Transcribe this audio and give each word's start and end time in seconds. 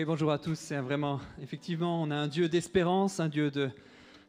Oui, 0.00 0.06
bonjour 0.06 0.32
à 0.32 0.38
tous. 0.38 0.72
Vraiment, 0.72 1.20
effectivement, 1.42 2.02
on 2.02 2.10
a 2.10 2.16
un 2.16 2.26
Dieu 2.26 2.48
d'espérance, 2.48 3.20
un 3.20 3.28
Dieu 3.28 3.50
de, 3.50 3.68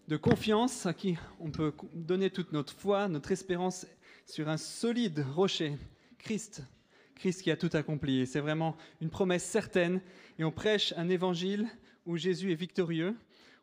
de 0.10 0.18
confiance 0.18 0.86
à 0.86 0.94
qui 0.94 1.18
on 1.40 1.50
peut 1.50 1.72
donner 1.94 2.30
toute 2.30 2.52
notre 2.52 2.74
foi, 2.74 3.08
notre 3.08 3.32
espérance 3.32 3.88
sur 4.26 4.50
un 4.50 4.58
solide 4.58 5.26
rocher, 5.34 5.78
Christ. 6.18 6.62
Christ 7.16 7.42
qui 7.42 7.52
a 7.52 7.56
tout 7.56 7.70
accompli. 7.72 8.28
C'est 8.28 8.42
vraiment 8.42 8.76
une 9.00 9.10
promesse 9.10 9.46
certaine. 9.46 10.02
Et 10.38 10.44
on 10.44 10.52
prêche 10.52 10.94
un 10.98 11.08
évangile 11.08 11.70
où 12.06 12.18
Jésus 12.18 12.52
est 12.52 12.56
victorieux. 12.56 13.16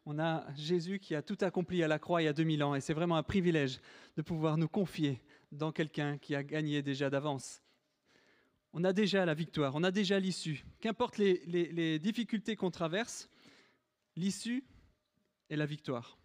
On 0.07 0.19
a 0.19 0.47
Jésus 0.57 1.01
qui 1.01 1.15
a 1.15 1.21
tout 1.21 1.37
accompli 1.43 1.83
à 1.83 1.89
la 1.89 1.99
croix 1.99 2.23
il 2.23 2.25
y 2.25 2.29
a 2.29 2.33
2000 2.33 2.65
ans. 2.65 2.75
Et 2.75 2.81
c'est 2.81 2.95
vraiment 2.95 3.19
un 3.19 3.23
privilège 3.23 3.81
de 4.17 4.23
pouvoir 4.23 4.57
nous 4.57 4.69
confier 4.69 5.21
dans 5.53 5.73
quelqu'un 5.73 6.17
qui 6.17 6.35
a 6.35 6.43
gagné 6.43 6.81
déjà 6.81 7.11
d'avance 7.11 7.61
on 8.73 8.85
a 8.85 8.93
déjà 8.93 9.25
la 9.25 9.35
victoire, 9.35 9.75
on 9.75 9.83
a 9.83 9.91
déjà 9.91 10.19
l'issue. 10.19 10.65
Qu'importe 10.81 11.19
les, 11.19 11.99
difficultés 11.99 12.57
qu'on 12.57 12.71
traverse, 12.71 13.29
l'issue 14.17 14.65
est 15.49 15.57
la 15.57 15.67
victoire. 15.67 16.19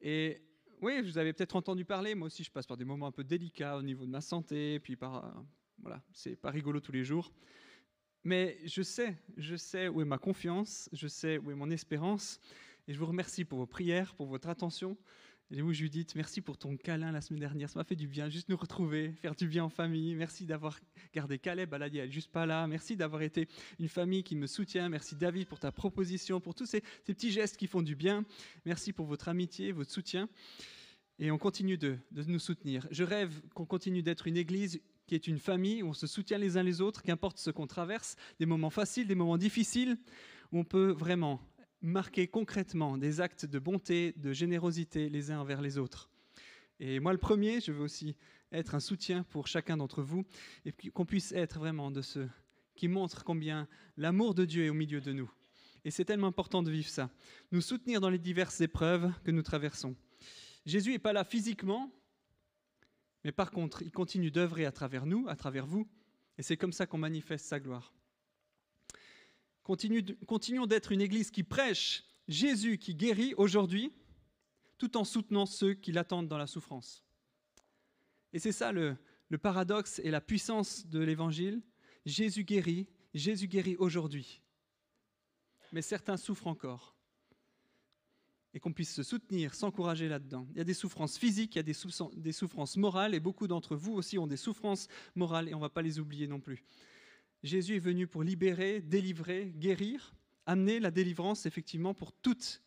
Et 0.00 0.42
oui, 0.80 1.00
vous 1.02 1.18
avez 1.18 1.32
peut-être 1.32 1.56
entendu 1.56 1.84
parler, 1.84 2.14
moi 2.14 2.26
aussi 2.26 2.44
je 2.44 2.50
passe 2.50 2.66
par 2.66 2.76
des 2.76 2.84
moments 2.84 3.06
un 3.06 3.12
peu 3.12 3.24
délicats 3.24 3.76
au 3.76 3.82
niveau 3.82 4.04
de 4.04 4.10
ma 4.10 4.20
santé, 4.20 4.80
puis 4.80 4.96
par... 4.96 5.44
Voilà, 5.78 6.02
c'est 6.12 6.36
pas 6.36 6.50
rigolo 6.50 6.80
tous 6.80 6.92
les 6.92 7.04
jours. 7.04 7.30
Mais 8.24 8.58
je 8.64 8.82
sais, 8.82 9.16
je 9.36 9.56
sais 9.56 9.88
où 9.88 10.00
est 10.00 10.06
ma 10.06 10.18
confiance, 10.18 10.88
je 10.92 11.06
sais 11.06 11.38
où 11.38 11.50
est 11.50 11.54
mon 11.54 11.70
espérance, 11.70 12.40
et 12.88 12.94
je 12.94 12.98
vous 12.98 13.06
remercie 13.06 13.44
pour 13.44 13.58
vos 13.58 13.66
prières, 13.66 14.14
pour 14.14 14.26
votre 14.26 14.48
attention. 14.48 14.96
Et 15.52 15.62
oui, 15.62 15.74
Judith, 15.74 16.16
merci 16.16 16.40
pour 16.40 16.58
ton 16.58 16.76
câlin 16.76 17.12
la 17.12 17.20
semaine 17.20 17.38
dernière. 17.38 17.70
Ça 17.70 17.78
m'a 17.78 17.84
fait 17.84 17.94
du 17.94 18.08
bien, 18.08 18.28
juste 18.28 18.48
nous 18.48 18.56
retrouver, 18.56 19.12
faire 19.12 19.36
du 19.36 19.46
bien 19.46 19.62
en 19.62 19.68
famille. 19.68 20.16
Merci 20.16 20.44
d'avoir 20.44 20.80
gardé 21.14 21.38
Caleb. 21.38 21.72
Elle 21.72 21.92
n'est 21.92 22.10
juste 22.10 22.32
pas 22.32 22.46
là. 22.46 22.66
Merci 22.66 22.96
d'avoir 22.96 23.22
été 23.22 23.46
une 23.78 23.88
famille 23.88 24.24
qui 24.24 24.34
me 24.34 24.48
soutient. 24.48 24.88
Merci 24.88 25.14
David 25.14 25.46
pour 25.46 25.60
ta 25.60 25.70
proposition, 25.70 26.40
pour 26.40 26.56
tous 26.56 26.66
ces, 26.66 26.80
petits 27.04 27.30
gestes 27.30 27.56
qui 27.56 27.68
font 27.68 27.82
du 27.82 27.94
bien. 27.94 28.24
Merci 28.64 28.92
pour 28.92 29.06
votre 29.06 29.28
amitié, 29.28 29.70
votre 29.70 29.92
soutien. 29.92 30.28
Et 31.20 31.30
on 31.30 31.38
continue 31.38 31.78
de 31.78 31.96
nous 32.10 32.40
soutenir. 32.40 32.88
Je 32.90 33.04
rêve 33.04 33.40
qu'on 33.54 33.66
continue 33.66 34.02
d'être 34.02 34.26
une 34.26 34.36
église 34.36 34.80
qui 35.06 35.14
est 35.14 35.28
une 35.28 35.38
famille 35.38 35.84
où 35.84 35.90
on 35.90 35.94
se 35.94 36.08
soutient 36.08 36.38
les 36.38 36.56
uns 36.56 36.64
les 36.64 36.80
autres, 36.80 37.02
qu'importe 37.02 37.38
ce 37.38 37.50
qu'on 37.50 37.68
traverse, 37.68 38.16
des 38.40 38.46
moments 38.46 38.70
faciles, 38.70 39.06
des 39.06 39.14
moments 39.14 39.38
difficiles, 39.38 39.96
où 40.50 40.58
on 40.58 40.64
peut 40.64 40.90
vraiment 40.90 41.40
marquer 41.86 42.26
concrètement 42.26 42.98
des 42.98 43.20
actes 43.20 43.46
de 43.46 43.58
bonté, 43.58 44.12
de 44.16 44.32
générosité 44.32 45.08
les 45.08 45.30
uns 45.30 45.40
envers 45.40 45.62
les 45.62 45.78
autres. 45.78 46.10
Et 46.80 47.00
moi, 47.00 47.12
le 47.12 47.18
premier, 47.18 47.60
je 47.60 47.72
veux 47.72 47.82
aussi 47.82 48.16
être 48.52 48.74
un 48.74 48.80
soutien 48.80 49.22
pour 49.24 49.46
chacun 49.46 49.76
d'entre 49.76 50.02
vous 50.02 50.24
et 50.64 50.72
qu'on 50.90 51.06
puisse 51.06 51.32
être 51.32 51.58
vraiment 51.58 51.90
de 51.90 52.02
ceux 52.02 52.28
qui 52.74 52.88
montrent 52.88 53.24
combien 53.24 53.66
l'amour 53.96 54.34
de 54.34 54.44
Dieu 54.44 54.64
est 54.64 54.68
au 54.68 54.74
milieu 54.74 55.00
de 55.00 55.12
nous. 55.12 55.30
Et 55.84 55.90
c'est 55.90 56.04
tellement 56.04 56.26
important 56.26 56.62
de 56.62 56.70
vivre 56.70 56.88
ça. 56.88 57.10
Nous 57.52 57.60
soutenir 57.60 58.00
dans 58.00 58.10
les 58.10 58.18
diverses 58.18 58.60
épreuves 58.60 59.12
que 59.24 59.30
nous 59.30 59.42
traversons. 59.42 59.96
Jésus 60.66 60.90
n'est 60.90 60.98
pas 60.98 61.12
là 61.12 61.24
physiquement, 61.24 61.90
mais 63.24 63.32
par 63.32 63.50
contre, 63.50 63.82
il 63.82 63.92
continue 63.92 64.30
d'œuvrer 64.30 64.66
à 64.66 64.72
travers 64.72 65.06
nous, 65.06 65.26
à 65.28 65.36
travers 65.36 65.66
vous, 65.66 65.88
et 66.36 66.42
c'est 66.42 66.56
comme 66.56 66.72
ça 66.72 66.86
qu'on 66.86 66.98
manifeste 66.98 67.46
sa 67.46 67.60
gloire 67.60 67.94
continuons 69.66 70.66
d'être 70.66 70.92
une 70.92 71.00
Église 71.00 71.30
qui 71.30 71.42
prêche 71.42 72.04
Jésus 72.28 72.78
qui 72.78 72.94
guérit 72.94 73.34
aujourd'hui, 73.36 73.92
tout 74.78 74.96
en 74.96 75.04
soutenant 75.04 75.46
ceux 75.46 75.74
qui 75.74 75.92
l'attendent 75.92 76.28
dans 76.28 76.38
la 76.38 76.46
souffrance. 76.46 77.04
Et 78.32 78.38
c'est 78.38 78.52
ça 78.52 78.72
le, 78.72 78.96
paradoxe 79.42 80.00
et 80.04 80.10
la 80.10 80.20
puissance 80.20 80.86
de 80.86 81.00
l'Évangile. 81.00 81.62
Jésus 82.04 82.44
guérit, 82.44 82.88
Jésus 83.14 83.48
guérit 83.48 83.76
aujourd'hui. 83.76 84.42
Mais 85.72 85.82
certains 85.82 86.16
souffrent 86.16 86.46
encore. 86.46 86.94
Et 88.54 88.60
qu'on 88.60 88.72
puisse 88.72 88.94
se 88.94 89.02
soutenir, 89.02 89.54
s'encourager 89.54 90.08
là-dedans. 90.08 90.46
Il 90.52 90.58
y 90.58 90.60
a 90.60 90.64
des 90.64 90.74
souffrances 90.74 91.18
physiques, 91.18 91.56
il 91.56 91.58
y 91.58 91.60
a 91.60 92.10
des 92.14 92.32
souffrances 92.32 92.76
morales, 92.76 93.14
et 93.14 93.20
beaucoup 93.20 93.46
d'entre 93.46 93.76
vous 93.76 93.94
aussi 93.94 94.16
ont 94.16 94.26
des 94.26 94.36
souffrances 94.36 94.88
morales, 95.14 95.48
et 95.48 95.54
on 95.54 95.58
ne 95.58 95.62
va 95.62 95.68
pas 95.68 95.82
les 95.82 95.98
oublier 95.98 96.26
non 96.26 96.40
plus. 96.40 96.64
Jésus 97.42 97.76
est 97.76 97.80
venu 97.80 98.06
pour 98.06 98.22
libérer, 98.22 98.80
délivrer, 98.80 99.52
guérir, 99.56 100.14
amener 100.46 100.80
la 100.80 100.90
délivrance 100.90 101.46
effectivement 101.46 101.94
pour 101.94 102.12
toute, 102.12 102.62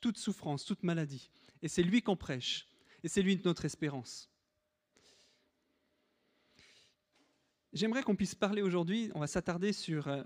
toute 0.00 0.18
souffrance, 0.18 0.64
toute 0.64 0.82
maladie. 0.82 1.30
Et 1.62 1.68
c'est 1.68 1.82
lui 1.82 2.02
qu'on 2.02 2.16
prêche. 2.16 2.68
Et 3.02 3.08
c'est 3.08 3.22
lui 3.22 3.40
notre 3.44 3.64
espérance. 3.64 4.30
J'aimerais 7.72 8.02
qu'on 8.02 8.16
puisse 8.16 8.34
parler 8.34 8.62
aujourd'hui, 8.62 9.10
on 9.14 9.20
va 9.20 9.26
s'attarder 9.26 9.72
sur 9.72 10.08
euh, 10.08 10.22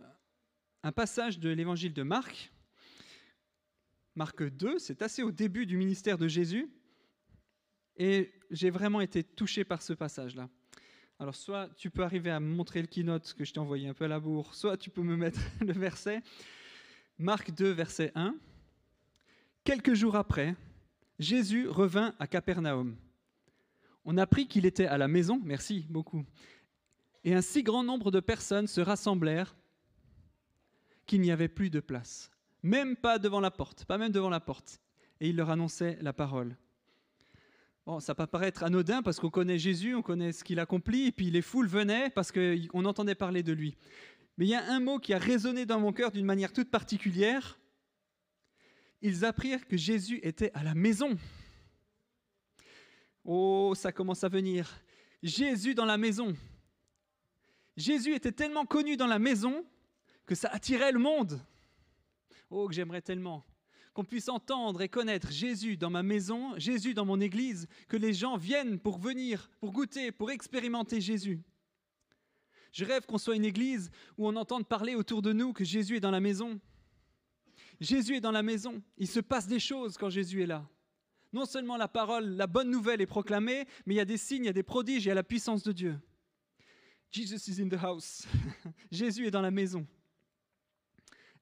un 0.82 0.92
passage 0.92 1.38
de 1.38 1.50
l'évangile 1.50 1.92
de 1.92 2.02
Marc. 2.02 2.52
Marc 4.14 4.42
2, 4.42 4.78
c'est 4.78 5.02
assez 5.02 5.22
au 5.22 5.32
début 5.32 5.66
du 5.66 5.76
ministère 5.76 6.18
de 6.18 6.28
Jésus. 6.28 6.70
Et 7.96 8.32
j'ai 8.50 8.70
vraiment 8.70 9.00
été 9.00 9.24
touché 9.24 9.64
par 9.64 9.82
ce 9.82 9.92
passage-là. 9.92 10.48
Alors, 11.20 11.34
soit 11.34 11.68
tu 11.76 11.90
peux 11.90 12.02
arriver 12.02 12.30
à 12.30 12.40
me 12.40 12.46
montrer 12.46 12.80
le 12.80 12.86
keynote 12.86 13.34
que 13.34 13.44
je 13.44 13.52
t'ai 13.52 13.60
envoyé 13.60 13.86
un 13.86 13.92
peu 13.92 14.06
à 14.06 14.08
la 14.08 14.18
bourre, 14.18 14.54
soit 14.54 14.78
tu 14.78 14.88
peux 14.88 15.02
me 15.02 15.16
mettre 15.16 15.38
le 15.60 15.74
verset. 15.74 16.22
Marc 17.18 17.50
2, 17.50 17.72
verset 17.72 18.10
1. 18.14 18.34
Quelques 19.62 19.92
jours 19.92 20.16
après, 20.16 20.56
Jésus 21.18 21.68
revint 21.68 22.14
à 22.18 22.26
Capernaum. 22.26 22.96
On 24.06 24.16
apprit 24.16 24.48
qu'il 24.48 24.64
était 24.64 24.86
à 24.86 24.96
la 24.96 25.08
maison, 25.08 25.38
merci 25.44 25.84
beaucoup, 25.90 26.24
et 27.22 27.34
un 27.34 27.42
si 27.42 27.62
grand 27.62 27.84
nombre 27.84 28.10
de 28.10 28.20
personnes 28.20 28.66
se 28.66 28.80
rassemblèrent 28.80 29.54
qu'il 31.04 31.20
n'y 31.20 31.32
avait 31.32 31.48
plus 31.48 31.68
de 31.68 31.80
place, 31.80 32.30
même 32.62 32.96
pas 32.96 33.18
devant 33.18 33.40
la 33.40 33.50
porte, 33.50 33.84
pas 33.84 33.98
même 33.98 34.12
devant 34.12 34.30
la 34.30 34.40
porte. 34.40 34.80
Et 35.20 35.28
il 35.28 35.36
leur 35.36 35.50
annonçait 35.50 35.98
la 36.00 36.14
parole 36.14 36.56
ça 37.98 38.14
peut 38.14 38.26
paraître 38.26 38.62
anodin 38.62 39.02
parce 39.02 39.18
qu'on 39.18 39.30
connaît 39.30 39.58
Jésus, 39.58 39.94
on 39.94 40.02
connaît 40.02 40.32
ce 40.32 40.44
qu'il 40.44 40.60
accomplit, 40.60 41.06
et 41.06 41.12
puis 41.12 41.30
les 41.30 41.42
foules 41.42 41.66
venaient 41.66 42.10
parce 42.10 42.30
qu'on 42.30 42.84
entendait 42.84 43.14
parler 43.14 43.42
de 43.42 43.52
lui. 43.52 43.76
Mais 44.36 44.46
il 44.46 44.50
y 44.50 44.54
a 44.54 44.70
un 44.70 44.80
mot 44.80 44.98
qui 44.98 45.12
a 45.12 45.18
résonné 45.18 45.66
dans 45.66 45.80
mon 45.80 45.92
cœur 45.92 46.12
d'une 46.12 46.24
manière 46.24 46.52
toute 46.52 46.70
particulière. 46.70 47.58
Ils 49.02 49.24
apprirent 49.24 49.66
que 49.66 49.76
Jésus 49.76 50.20
était 50.22 50.50
à 50.54 50.62
la 50.62 50.74
maison. 50.74 51.16
Oh, 53.24 53.72
ça 53.74 53.92
commence 53.92 54.24
à 54.24 54.28
venir. 54.28 54.82
Jésus 55.22 55.74
dans 55.74 55.84
la 55.84 55.98
maison. 55.98 56.34
Jésus 57.76 58.14
était 58.14 58.32
tellement 58.32 58.66
connu 58.66 58.96
dans 58.96 59.06
la 59.06 59.18
maison 59.18 59.64
que 60.26 60.34
ça 60.34 60.48
attirait 60.48 60.92
le 60.92 60.98
monde. 60.98 61.40
Oh, 62.50 62.68
que 62.68 62.74
j'aimerais 62.74 63.02
tellement 63.02 63.44
qu'on 63.92 64.04
puisse 64.04 64.28
entendre 64.28 64.82
et 64.82 64.88
connaître 64.88 65.30
Jésus 65.30 65.76
dans 65.76 65.90
ma 65.90 66.02
maison, 66.02 66.58
Jésus 66.58 66.94
dans 66.94 67.04
mon 67.04 67.20
église, 67.20 67.66
que 67.88 67.96
les 67.96 68.12
gens 68.12 68.36
viennent 68.36 68.78
pour 68.78 68.98
venir, 68.98 69.50
pour 69.60 69.72
goûter, 69.72 70.12
pour 70.12 70.30
expérimenter 70.30 71.00
Jésus. 71.00 71.42
Je 72.72 72.84
rêve 72.84 73.04
qu'on 73.06 73.18
soit 73.18 73.36
une 73.36 73.44
église 73.44 73.90
où 74.16 74.28
on 74.28 74.36
entende 74.36 74.66
parler 74.66 74.94
autour 74.94 75.22
de 75.22 75.32
nous 75.32 75.52
que 75.52 75.64
Jésus 75.64 75.96
est 75.96 76.00
dans 76.00 76.12
la 76.12 76.20
maison. 76.20 76.60
Jésus 77.80 78.16
est 78.16 78.20
dans 78.20 78.30
la 78.30 78.42
maison. 78.42 78.82
Il 78.96 79.08
se 79.08 79.20
passe 79.20 79.48
des 79.48 79.58
choses 79.58 79.96
quand 79.96 80.10
Jésus 80.10 80.42
est 80.42 80.46
là. 80.46 80.68
Non 81.32 81.46
seulement 81.46 81.76
la 81.76 81.88
parole, 81.88 82.36
la 82.36 82.46
bonne 82.46 82.70
nouvelle 82.70 83.00
est 83.00 83.06
proclamée, 83.06 83.66
mais 83.86 83.94
il 83.94 83.96
y 83.96 84.00
a 84.00 84.04
des 84.04 84.16
signes, 84.16 84.44
il 84.44 84.46
y 84.46 84.50
a 84.50 84.52
des 84.52 84.62
prodiges, 84.62 85.04
il 85.04 85.08
y 85.08 85.12
a 85.12 85.14
la 85.14 85.22
puissance 85.22 85.62
de 85.62 85.72
Dieu. 85.72 85.98
Jesus 87.10 87.48
is 87.48 87.60
in 87.60 87.68
the 87.68 87.80
house. 87.80 88.26
Jésus 88.90 89.26
est 89.26 89.30
dans 89.30 89.40
la 89.40 89.50
maison. 89.50 89.86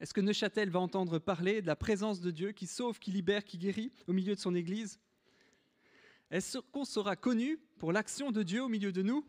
Est-ce 0.00 0.14
que 0.14 0.20
Neuchâtel 0.20 0.70
va 0.70 0.78
entendre 0.78 1.18
parler 1.18 1.60
de 1.60 1.66
la 1.66 1.76
présence 1.76 2.20
de 2.20 2.30
Dieu 2.30 2.52
qui 2.52 2.66
sauve, 2.66 2.98
qui 2.98 3.10
libère, 3.10 3.44
qui 3.44 3.58
guérit 3.58 3.92
au 4.06 4.12
milieu 4.12 4.34
de 4.34 4.40
son 4.40 4.54
Église? 4.54 5.00
Est-ce 6.30 6.58
qu'on 6.58 6.84
sera 6.84 7.16
connu 7.16 7.58
pour 7.78 7.92
l'action 7.92 8.30
de 8.30 8.42
Dieu 8.42 8.62
au 8.62 8.68
milieu 8.68 8.92
de 8.92 9.02
nous? 9.02 9.24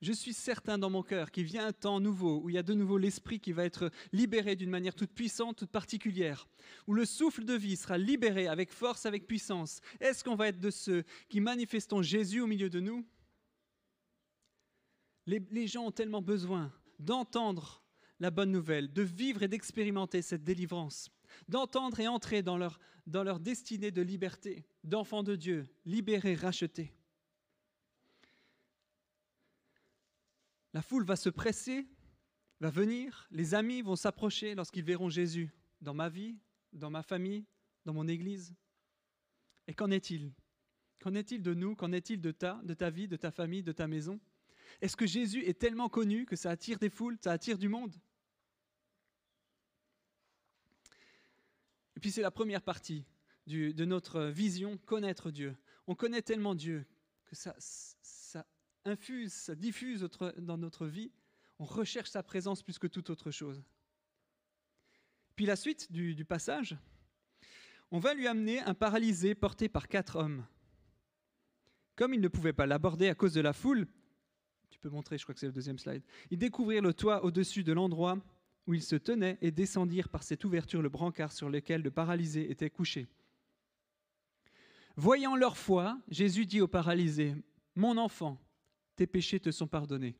Je 0.00 0.12
suis 0.12 0.32
certain 0.32 0.78
dans 0.78 0.88
mon 0.88 1.02
cœur 1.02 1.30
qu'il 1.30 1.44
vient 1.44 1.66
un 1.66 1.72
temps 1.72 2.00
nouveau, 2.00 2.40
où 2.42 2.48
il 2.48 2.54
y 2.54 2.58
a 2.58 2.62
de 2.62 2.72
nouveau 2.72 2.96
l'esprit 2.96 3.38
qui 3.38 3.52
va 3.52 3.66
être 3.66 3.90
libéré 4.12 4.56
d'une 4.56 4.70
manière 4.70 4.94
toute 4.94 5.12
puissante, 5.12 5.58
toute 5.58 5.70
particulière, 5.70 6.48
où 6.86 6.94
le 6.94 7.04
souffle 7.04 7.44
de 7.44 7.52
vie 7.52 7.76
sera 7.76 7.98
libéré 7.98 8.48
avec 8.48 8.72
force, 8.72 9.04
avec 9.04 9.26
puissance. 9.26 9.80
Est-ce 10.00 10.24
qu'on 10.24 10.36
va 10.36 10.48
être 10.48 10.58
de 10.58 10.70
ceux 10.70 11.04
qui 11.28 11.40
manifestons 11.40 12.00
Jésus 12.00 12.40
au 12.40 12.46
milieu 12.46 12.70
de 12.70 12.80
nous? 12.80 13.06
Les, 15.26 15.42
les 15.50 15.66
gens 15.66 15.84
ont 15.84 15.92
tellement 15.92 16.22
besoin 16.22 16.72
d'entendre 16.98 17.79
la 18.20 18.30
bonne 18.30 18.52
nouvelle, 18.52 18.92
de 18.92 19.02
vivre 19.02 19.42
et 19.42 19.48
d'expérimenter 19.48 20.22
cette 20.22 20.44
délivrance, 20.44 21.10
d'entendre 21.48 21.98
et 22.00 22.06
entrer 22.06 22.42
dans 22.42 22.58
leur, 22.58 23.40
destinée 23.40 23.90
de 23.90 24.02
liberté, 24.02 24.66
d'enfants 24.84 25.22
de 25.22 25.34
Dieu, 25.34 25.66
libérés, 25.86 26.34
rachetés. 26.34 26.92
La 30.72 30.82
foule 30.82 31.04
va 31.04 31.16
se 31.16 31.30
presser, 31.30 31.88
va 32.60 32.70
venir, 32.70 33.26
les 33.30 33.54
amis 33.54 33.82
vont 33.82 33.96
s'approcher 33.96 34.54
lorsqu'ils 34.54 34.84
verront 34.84 35.08
Jésus 35.08 35.50
dans 35.80 35.94
ma 35.94 36.08
vie, 36.08 36.36
dans 36.72 36.90
ma 36.90 37.02
famille, 37.02 37.46
dans 37.86 37.94
mon 37.94 38.06
église. 38.06 38.54
Et 39.66 39.74
qu'en 39.74 39.90
est-il? 39.90 40.32
Qu'en 41.00 41.14
est-il 41.14 41.42
de 41.42 41.54
nous? 41.54 41.74
Qu'en 41.74 41.90
est-il 41.92 42.20
de 42.20 42.30
ta 42.30 42.90
vie, 42.90 43.08
de 43.08 43.16
ta 43.16 43.30
famille, 43.30 43.62
de 43.62 43.72
ta 43.72 43.88
maison? 43.88 44.20
Est-ce 44.82 44.96
que 44.96 45.06
Jésus 45.06 45.44
est 45.44 45.58
tellement 45.58 45.88
connu 45.88 46.26
que 46.26 46.36
ça 46.36 46.50
attire 46.50 46.78
des 46.78 46.90
foules, 46.90 47.16
ça 47.20 47.32
attire 47.32 47.58
du 47.58 47.68
monde? 47.68 47.96
Et 52.00 52.08
puis 52.08 52.12
c'est 52.12 52.22
la 52.22 52.30
première 52.30 52.62
partie 52.62 53.04
de 53.46 53.84
notre 53.84 54.22
vision, 54.22 54.78
connaître 54.86 55.30
Dieu. 55.30 55.54
On 55.86 55.94
connaît 55.94 56.22
tellement 56.22 56.54
Dieu 56.54 56.86
que 57.26 57.36
ça, 57.36 57.54
ça 57.58 58.46
infuse, 58.86 59.34
ça 59.34 59.54
diffuse 59.54 60.08
dans 60.38 60.56
notre 60.56 60.86
vie. 60.86 61.12
On 61.58 61.66
recherche 61.66 62.08
sa 62.08 62.22
présence 62.22 62.62
plus 62.62 62.78
que 62.78 62.86
toute 62.86 63.10
autre 63.10 63.30
chose. 63.30 63.62
Puis 65.36 65.44
la 65.44 65.56
suite 65.56 65.92
du, 65.92 66.24
passage, 66.24 66.74
on 67.90 67.98
va 67.98 68.14
lui 68.14 68.26
amener 68.26 68.60
un 68.60 68.72
paralysé 68.72 69.34
porté 69.34 69.68
par 69.68 69.86
quatre 69.86 70.16
hommes. 70.16 70.46
Comme 71.96 72.14
il 72.14 72.22
ne 72.22 72.28
pouvait 72.28 72.54
pas 72.54 72.64
l'aborder 72.64 73.10
à 73.10 73.14
cause 73.14 73.34
de 73.34 73.42
la 73.42 73.52
foule, 73.52 73.86
tu 74.70 74.78
peux 74.78 74.88
montrer, 74.88 75.18
je 75.18 75.24
crois 75.24 75.34
que 75.34 75.40
c'est 75.40 75.48
le 75.48 75.52
deuxième 75.52 75.78
slide, 75.78 76.02
ils 76.30 76.38
découvrirent 76.38 76.80
le 76.80 76.94
toit 76.94 77.22
au-dessus 77.26 77.62
de 77.62 77.74
l'endroit 77.74 78.16
où 78.66 78.74
il 78.74 78.82
se 78.82 78.96
tenait 78.96 79.38
et 79.40 79.50
descendirent 79.50 80.08
par 80.08 80.22
cette 80.22 80.44
ouverture 80.44 80.82
le 80.82 80.88
brancard 80.88 81.32
sur 81.32 81.48
lequel 81.48 81.82
le 81.82 81.90
paralysé 81.90 82.50
était 82.50 82.70
couché. 82.70 83.08
Voyant 84.96 85.36
leur 85.36 85.56
foi, 85.56 85.98
Jésus 86.08 86.46
dit 86.46 86.60
au 86.60 86.68
paralysé, 86.68 87.34
Mon 87.74 87.96
enfant, 87.96 88.40
tes 88.96 89.06
péchés 89.06 89.40
te 89.40 89.50
sont 89.50 89.66
pardonnés. 89.66 90.16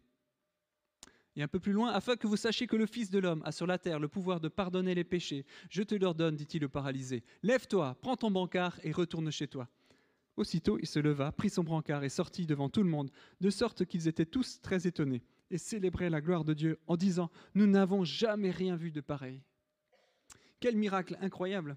Et 1.36 1.42
un 1.42 1.48
peu 1.48 1.60
plus 1.60 1.72
loin, 1.72 1.92
afin 1.92 2.16
que 2.16 2.26
vous 2.26 2.36
sachiez 2.36 2.66
que 2.66 2.76
le 2.76 2.86
Fils 2.86 3.10
de 3.10 3.18
l'homme 3.18 3.42
a 3.44 3.52
sur 3.52 3.66
la 3.66 3.78
terre 3.78 4.00
le 4.00 4.08
pouvoir 4.08 4.40
de 4.40 4.48
pardonner 4.48 4.94
les 4.94 5.04
péchés, 5.04 5.44
je 5.68 5.82
te 5.82 5.94
l'ordonne, 5.94 6.34
dit-il 6.34 6.64
au 6.64 6.68
paralysé. 6.68 7.22
Lève-toi, 7.42 7.96
prends 8.00 8.16
ton 8.16 8.30
brancard 8.30 8.80
et 8.82 8.90
retourne 8.90 9.30
chez 9.30 9.46
toi. 9.46 9.68
Aussitôt 10.36 10.78
il 10.78 10.86
se 10.86 10.98
leva, 10.98 11.30
prit 11.30 11.50
son 11.50 11.62
brancard 11.62 12.02
et 12.02 12.08
sortit 12.08 12.46
devant 12.46 12.68
tout 12.68 12.82
le 12.82 12.88
monde, 12.88 13.10
de 13.40 13.50
sorte 13.50 13.84
qu'ils 13.84 14.08
étaient 14.08 14.26
tous 14.26 14.60
très 14.60 14.86
étonnés 14.86 15.22
et 15.50 15.58
célébraient 15.58 16.10
la 16.10 16.20
gloire 16.20 16.44
de 16.44 16.54
Dieu 16.54 16.78
en 16.86 16.96
disant 16.96 17.30
Nous 17.54 17.66
n'avons 17.66 18.04
jamais 18.04 18.50
rien 18.50 18.76
vu 18.76 18.90
de 18.90 19.00
pareil. 19.00 19.42
Quel 20.60 20.76
miracle 20.76 21.16
incroyable 21.20 21.76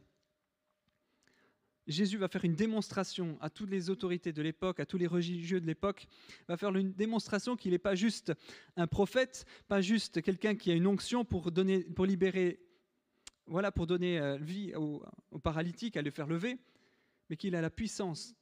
Jésus 1.88 2.18
va 2.18 2.30
faire 2.30 2.46
une 2.46 2.56
démonstration 2.56 3.38
à 3.42 3.50
toutes 3.50 3.70
les 3.70 3.90
autorités 3.90 4.31
de 4.31 4.42
l'époque, 4.42 4.80
à 4.80 4.86
tous 4.86 4.98
les 4.98 5.08
religieux 5.08 5.60
de 5.60 5.66
l'époque, 5.66 6.08
va 6.48 6.56
faire 6.56 6.74
une 6.75 6.94
démonstration 6.94 7.58
qu'il 7.58 7.72
n'est 7.72 7.78
pas 7.78 7.96
juste 7.96 8.31
un 8.78 8.88
prophète, 8.88 9.46
pas 9.68 9.81
juste 9.81 10.22
quelqu'un 10.22 10.56
qui 10.56 10.72
a 10.72 10.75
une 10.75 10.88
onction 10.88 11.25
pour, 11.25 11.52
libérer, 12.06 12.62
voilà, 13.48 13.72
pour 13.72 13.86
donner 13.86 14.18
euh, 14.18 14.38
vie 14.38 14.74
aux 14.75 15.04
au 15.31 15.40
paralytiques, 15.40 15.98
à 15.98 16.02
le 16.02 16.12
faire 16.12 16.28
lever, 16.28 16.58
mais 17.30 17.36
qu'il 17.36 17.56
a 17.56 17.62
la 17.62 17.70
puissance 17.70 18.34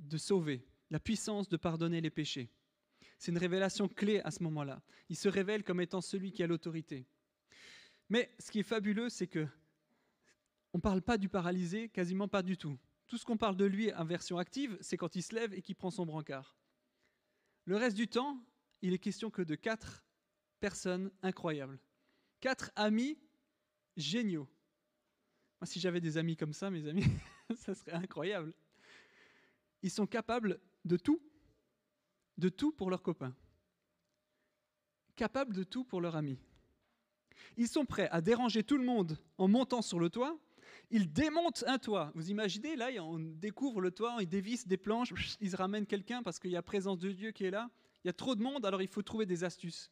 de 0.00 0.16
sauver, 0.16 0.66
la 0.90 0.98
puissance 0.98 1.48
de 1.48 1.56
pardonner 1.56 2.00
les 2.00 2.10
péchés. 2.10 2.50
C'est 3.22 3.30
une 3.30 3.38
révélation 3.38 3.86
clé 3.86 4.20
à 4.24 4.32
ce 4.32 4.42
moment-là. 4.42 4.82
Il 5.08 5.14
se 5.14 5.28
révèle 5.28 5.62
comme 5.62 5.80
étant 5.80 6.00
celui 6.00 6.32
qui 6.32 6.42
a 6.42 6.48
l'autorité. 6.48 7.06
Mais 8.08 8.34
ce 8.40 8.50
qui 8.50 8.58
est 8.58 8.64
fabuleux, 8.64 9.08
c'est 9.10 9.28
que 9.28 9.46
on 10.72 10.78
ne 10.78 10.82
parle 10.82 11.02
pas 11.02 11.18
du 11.18 11.28
paralysé, 11.28 11.88
quasiment 11.88 12.26
pas 12.26 12.42
du 12.42 12.56
tout. 12.56 12.76
Tout 13.06 13.18
ce 13.18 13.24
qu'on 13.24 13.36
parle 13.36 13.56
de 13.56 13.64
lui 13.64 13.94
en 13.94 14.04
version 14.04 14.38
active, 14.38 14.76
c'est 14.80 14.96
quand 14.96 15.14
il 15.14 15.22
se 15.22 15.36
lève 15.36 15.54
et 15.54 15.62
qu'il 15.62 15.76
prend 15.76 15.92
son 15.92 16.04
brancard. 16.04 16.56
Le 17.64 17.76
reste 17.76 17.96
du 17.96 18.08
temps, 18.08 18.44
il 18.80 18.92
est 18.92 18.98
question 18.98 19.30
que 19.30 19.42
de 19.42 19.54
quatre 19.54 20.04
personnes 20.58 21.12
incroyables. 21.22 21.78
Quatre 22.40 22.72
amis 22.74 23.20
géniaux. 23.96 24.48
Moi, 25.60 25.66
si 25.68 25.78
j'avais 25.78 26.00
des 26.00 26.18
amis 26.18 26.36
comme 26.36 26.52
ça, 26.52 26.70
mes 26.70 26.88
amis, 26.88 27.04
ça 27.54 27.72
serait 27.72 27.92
incroyable. 27.92 28.52
Ils 29.80 29.92
sont 29.92 30.08
capables 30.08 30.58
de 30.84 30.96
tout, 30.96 31.22
de 32.38 32.48
tout 32.48 32.72
pour 32.72 32.90
leurs 32.90 33.02
copains, 33.02 33.34
capables 35.16 35.54
de 35.54 35.64
tout 35.64 35.84
pour 35.84 36.00
leurs 36.00 36.16
amis. 36.16 36.38
Ils 37.56 37.68
sont 37.68 37.84
prêts 37.84 38.08
à 38.10 38.20
déranger 38.20 38.62
tout 38.62 38.78
le 38.78 38.84
monde 38.84 39.18
en 39.38 39.48
montant 39.48 39.82
sur 39.82 39.98
le 39.98 40.10
toit 40.10 40.38
ils 40.90 41.10
démontent 41.10 41.64
un 41.66 41.78
toit. 41.78 42.12
Vous 42.14 42.30
imaginez, 42.30 42.76
là, 42.76 42.90
on 43.00 43.18
découvre 43.18 43.80
le 43.80 43.90
toit, 43.90 44.18
ils 44.20 44.28
dévissent 44.28 44.66
des 44.66 44.76
planches, 44.76 45.14
ils 45.40 45.56
ramènent 45.56 45.86
quelqu'un 45.86 46.22
parce 46.22 46.38
qu'il 46.38 46.50
y 46.50 46.56
a 46.56 46.62
présence 46.62 46.98
de 46.98 47.10
Dieu 47.10 47.30
qui 47.30 47.44
est 47.44 47.50
là. 47.50 47.70
Il 48.04 48.08
y 48.08 48.10
a 48.10 48.12
trop 48.12 48.34
de 48.34 48.42
monde, 48.42 48.66
alors 48.66 48.82
il 48.82 48.88
faut 48.88 49.02
trouver 49.02 49.24
des 49.24 49.42
astuces. 49.42 49.90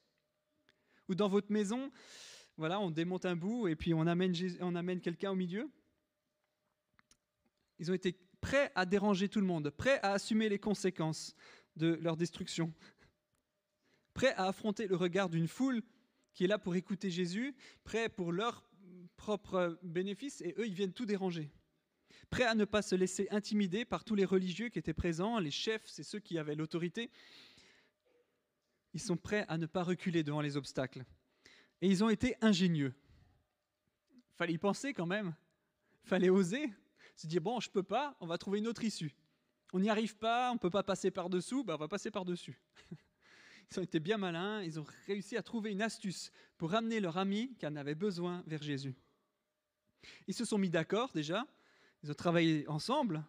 Ou 1.09 1.15
dans 1.15 1.29
votre 1.29 1.51
maison, 1.51 1.91
voilà, 2.59 2.79
on 2.81 2.91
démonte 2.91 3.25
un 3.25 3.35
bout 3.35 3.67
et 3.67 3.77
puis 3.77 3.95
on 3.95 4.01
on 4.01 4.75
amène 4.75 5.01
quelqu'un 5.01 5.31
au 5.31 5.35
milieu. 5.35 5.71
Ils 7.79 7.91
ont 7.91 7.95
été 7.95 8.19
prêts 8.43 8.71
à 8.75 8.85
déranger 8.85 9.29
tout 9.29 9.41
le 9.41 9.47
monde, 9.47 9.71
prêts 9.71 10.01
à 10.03 10.13
assumer 10.13 10.51
les 10.51 10.59
conséquences 10.59 11.35
de 11.81 11.99
leur 12.03 12.17
destruction, 12.17 12.73
prêts 14.15 14.35
à 14.35 14.47
affronter 14.47 14.87
le 14.87 14.97
regard 14.97 15.31
d'une 15.31 15.49
foule 15.49 15.82
qui 16.35 16.44
est 16.44 16.47
là 16.47 16.59
pour 16.59 16.77
écouter 16.77 17.11
Jésus, 17.11 17.55
prêts 17.85 18.09
pour 18.09 18.32
leur 18.32 18.71
propre 19.17 19.79
bénéfice 19.82 20.41
et 20.43 20.55
eux, 20.59 20.67
ils 20.67 20.75
viennent 20.75 20.93
tout 20.93 21.06
déranger. 21.06 21.50
Prêts 22.29 22.44
à 22.44 22.55
ne 22.55 22.65
pas 22.65 22.82
se 22.82 22.94
laisser 22.94 23.27
intimider 23.31 23.85
par 23.85 24.05
tous 24.05 24.15
les 24.15 24.25
religieux 24.25 24.69
qui 24.69 24.79
étaient 24.79 24.93
présents, 24.94 25.38
les 25.38 25.50
chefs, 25.50 25.87
c'est 25.87 26.05
ceux 26.05 26.21
qui 26.21 26.38
avaient 26.38 26.55
l'autorité. 26.55 27.11
Ils 28.93 29.00
sont 29.00 29.17
prêts 29.17 29.44
à 29.49 29.59
ne 29.59 29.67
pas 29.67 29.82
reculer 29.82 30.23
devant 30.23 30.41
les 30.41 30.56
obstacles. 30.56 31.05
Et 31.81 31.88
ils 31.88 32.05
ont 32.05 32.11
été 32.11 32.37
ingénieux. 32.41 32.93
Fallait 34.35 34.53
y 34.53 34.59
penser 34.59 34.93
quand 34.93 35.06
même. 35.06 35.35
Fallait 36.05 36.31
oser. 36.31 36.71
Se 37.17 37.27
dire, 37.27 37.41
bon, 37.41 37.59
je 37.61 37.71
peux 37.71 37.82
pas, 37.82 38.17
on 38.21 38.27
va 38.27 38.38
trouver 38.38 38.59
une 38.59 38.69
autre 38.69 38.85
issue. 38.85 39.15
On 39.72 39.81
n'y 39.81 39.90
arrive 39.90 40.17
pas, 40.17 40.50
on 40.50 40.55
ne 40.55 40.58
peut 40.58 40.70
pas 40.70 40.82
passer 40.82 41.11
par-dessous, 41.11 41.64
ben 41.64 41.75
on 41.75 41.78
va 41.78 41.88
passer 41.88 42.11
par-dessus. 42.11 42.61
Ils 43.70 43.78
ont 43.78 43.82
été 43.82 44.00
bien 44.00 44.19
malins, 44.19 44.64
ils 44.64 44.81
ont 44.81 44.87
réussi 45.06 45.37
à 45.37 45.44
trouver 45.44 45.70
une 45.70 45.81
astuce 45.81 46.32
pour 46.58 46.72
ramener 46.72 46.99
leur 46.99 47.19
ami 47.19 47.55
qui 47.56 47.67
en 47.69 47.76
avait 47.76 47.94
besoin 47.94 48.43
vers 48.49 48.61
Jésus. 48.61 48.96
Ils 50.26 50.34
se 50.34 50.44
sont 50.44 50.58
mis 50.58 50.70
d'accord 50.70 51.12
déjà, 51.14 51.46
ils 52.02 52.11
ont 52.11 52.14
travaillé 52.14 52.67
ensemble 52.67 53.22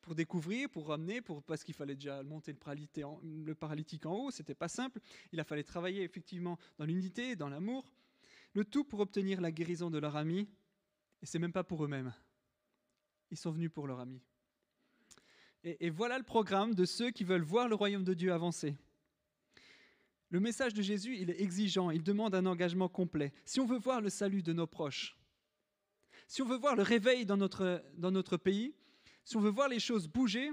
pour 0.00 0.16
découvrir, 0.16 0.68
pour 0.68 0.88
ramener, 0.88 1.20
pour, 1.20 1.44
parce 1.44 1.62
qu'il 1.62 1.74
fallait 1.74 1.94
déjà 1.94 2.24
monter 2.24 2.52
le 2.52 3.54
paralytique 3.54 4.04
en 4.04 4.14
haut, 4.14 4.30
c'était 4.32 4.54
pas 4.54 4.68
simple. 4.68 5.00
Il 5.32 5.38
a 5.38 5.44
fallu 5.44 5.62
travailler 5.62 6.02
effectivement 6.02 6.58
dans 6.76 6.84
l'unité, 6.84 7.36
dans 7.36 7.48
l'amour, 7.48 7.90
le 8.52 8.64
tout 8.64 8.84
pour 8.84 9.00
obtenir 9.00 9.40
la 9.40 9.52
guérison 9.52 9.90
de 9.90 9.98
leur 9.98 10.16
ami, 10.16 10.48
et 11.22 11.26
c'est 11.26 11.38
même 11.38 11.52
pas 11.52 11.64
pour 11.64 11.84
eux-mêmes. 11.84 12.12
Ils 13.30 13.38
sont 13.38 13.52
venus 13.52 13.70
pour 13.72 13.86
leur 13.86 14.00
ami. 14.00 14.20
Et 15.64 15.90
voilà 15.90 16.18
le 16.18 16.24
programme 16.24 16.74
de 16.74 16.84
ceux 16.84 17.10
qui 17.10 17.24
veulent 17.24 17.42
voir 17.42 17.68
le 17.68 17.74
royaume 17.74 18.04
de 18.04 18.14
Dieu 18.14 18.32
avancer. 18.32 18.76
Le 20.34 20.40
message 20.40 20.74
de 20.74 20.82
Jésus, 20.82 21.16
il 21.16 21.30
est 21.30 21.40
exigeant, 21.40 21.90
il 21.90 22.02
demande 22.02 22.34
un 22.34 22.44
engagement 22.46 22.88
complet. 22.88 23.32
Si 23.44 23.60
on 23.60 23.66
veut 23.66 23.78
voir 23.78 24.00
le 24.00 24.10
salut 24.10 24.42
de 24.42 24.52
nos 24.52 24.66
proches, 24.66 25.16
si 26.26 26.42
on 26.42 26.46
veut 26.46 26.56
voir 26.56 26.74
le 26.74 26.82
réveil 26.82 27.24
dans 27.24 27.36
notre, 27.36 27.84
dans 27.96 28.10
notre 28.10 28.36
pays, 28.36 28.74
si 29.24 29.36
on 29.36 29.40
veut 29.40 29.50
voir 29.50 29.68
les 29.68 29.80
choses 29.80 30.08
bouger, 30.08 30.50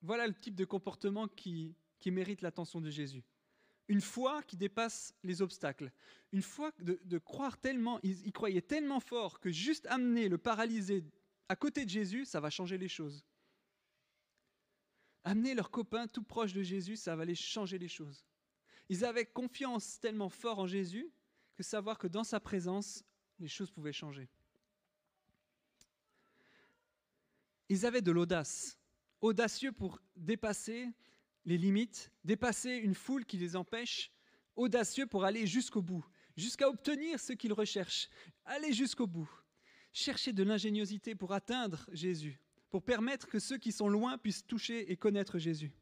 voilà 0.00 0.26
le 0.26 0.34
type 0.34 0.54
de 0.54 0.64
comportement 0.64 1.28
qui, 1.28 1.74
qui 1.98 2.10
mérite 2.10 2.40
l'attention 2.42 2.80
de 2.80 2.88
Jésus. 2.88 3.24
Une 3.88 4.00
foi 4.00 4.42
qui 4.44 4.56
dépasse 4.56 5.14
les 5.22 5.42
obstacles. 5.42 5.90
Une 6.32 6.42
foi 6.42 6.70
de, 6.78 7.18
croire 7.18 7.58
tellement, 7.58 7.98
il, 8.02 8.26
il 8.26 8.32
croyait 8.32 8.62
tellement 8.62 9.00
fort 9.00 9.40
que 9.40 9.50
juste 9.50 9.86
amener 9.86 10.28
le 10.28 10.38
paralysé 10.38 11.04
à 11.48 11.56
côté 11.56 11.84
de 11.84 11.90
Jésus, 11.90 12.24
ça 12.24 12.40
va 12.40 12.50
changer 12.50 12.78
les 12.78 12.88
choses. 12.88 13.24
Amener 15.24 15.54
leurs 15.54 15.70
copains 15.70 16.08
tout 16.08 16.22
proches 16.22 16.52
de 16.52 16.62
Jésus, 16.62 16.96
ça 16.96 17.14
va 17.14 17.24
les 17.24 17.34
changer 17.34 17.78
les 17.78 17.88
choses. 17.88 18.24
Ils 18.88 19.04
avaient 19.04 19.26
confiance 19.26 20.00
tellement 20.00 20.28
fort 20.28 20.58
en 20.58 20.66
Jésus 20.66 21.10
que 21.54 21.62
savoir 21.62 21.98
que 21.98 22.06
dans 22.06 22.24
sa 22.24 22.40
présence, 22.40 23.04
les 23.38 23.48
choses 23.48 23.70
pouvaient 23.70 23.92
changer. 23.92 24.28
Ils 27.68 27.86
avaient 27.86 28.02
de 28.02 28.12
l'audace, 28.12 28.78
audacieux 29.20 29.72
pour 29.72 30.00
dépasser 30.16 30.88
les 31.44 31.58
limites, 31.58 32.12
dépasser 32.24 32.72
une 32.76 32.94
foule 32.94 33.24
qui 33.24 33.38
les 33.38 33.56
empêche, 33.56 34.12
audacieux 34.56 35.06
pour 35.06 35.24
aller 35.24 35.46
jusqu'au 35.46 35.82
bout, 35.82 36.04
jusqu'à 36.36 36.68
obtenir 36.68 37.18
ce 37.18 37.32
qu'ils 37.32 37.52
recherchent, 37.52 38.08
aller 38.44 38.72
jusqu'au 38.72 39.06
bout, 39.06 39.30
chercher 39.92 40.32
de 40.32 40.42
l'ingéniosité 40.42 41.14
pour 41.14 41.32
atteindre 41.32 41.86
Jésus, 41.92 42.40
pour 42.70 42.82
permettre 42.82 43.28
que 43.28 43.38
ceux 43.38 43.58
qui 43.58 43.72
sont 43.72 43.88
loin 43.88 44.18
puissent 44.18 44.46
toucher 44.46 44.90
et 44.90 44.96
connaître 44.96 45.38
Jésus. 45.38 45.72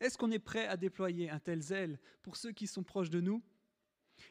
Est-ce 0.00 0.18
qu'on 0.18 0.30
est 0.30 0.38
prêt 0.38 0.66
à 0.66 0.76
déployer 0.76 1.30
un 1.30 1.38
tel 1.38 1.60
zèle 1.60 1.98
pour 2.22 2.36
ceux 2.36 2.52
qui 2.52 2.66
sont 2.66 2.82
proches 2.82 3.10
de 3.10 3.20
nous? 3.20 3.42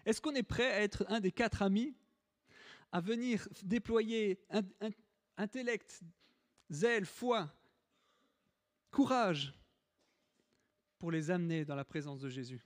Est-ce 0.05 0.19
qu'on 0.21 0.35
est 0.35 0.43
prêt 0.43 0.71
à 0.71 0.81
être 0.81 1.05
un 1.09 1.19
des 1.19 1.31
quatre 1.31 1.61
amis? 1.61 1.95
À 2.91 3.01
venir 3.01 3.47
déployer 3.63 4.39
intellect, 5.37 6.01
zèle, 6.69 7.05
foi, 7.05 7.51
courage 8.91 9.53
pour 10.99 11.11
les 11.11 11.31
amener 11.31 11.65
dans 11.65 11.75
la 11.75 11.85
présence 11.85 12.21
de 12.21 12.29
Jésus 12.29 12.63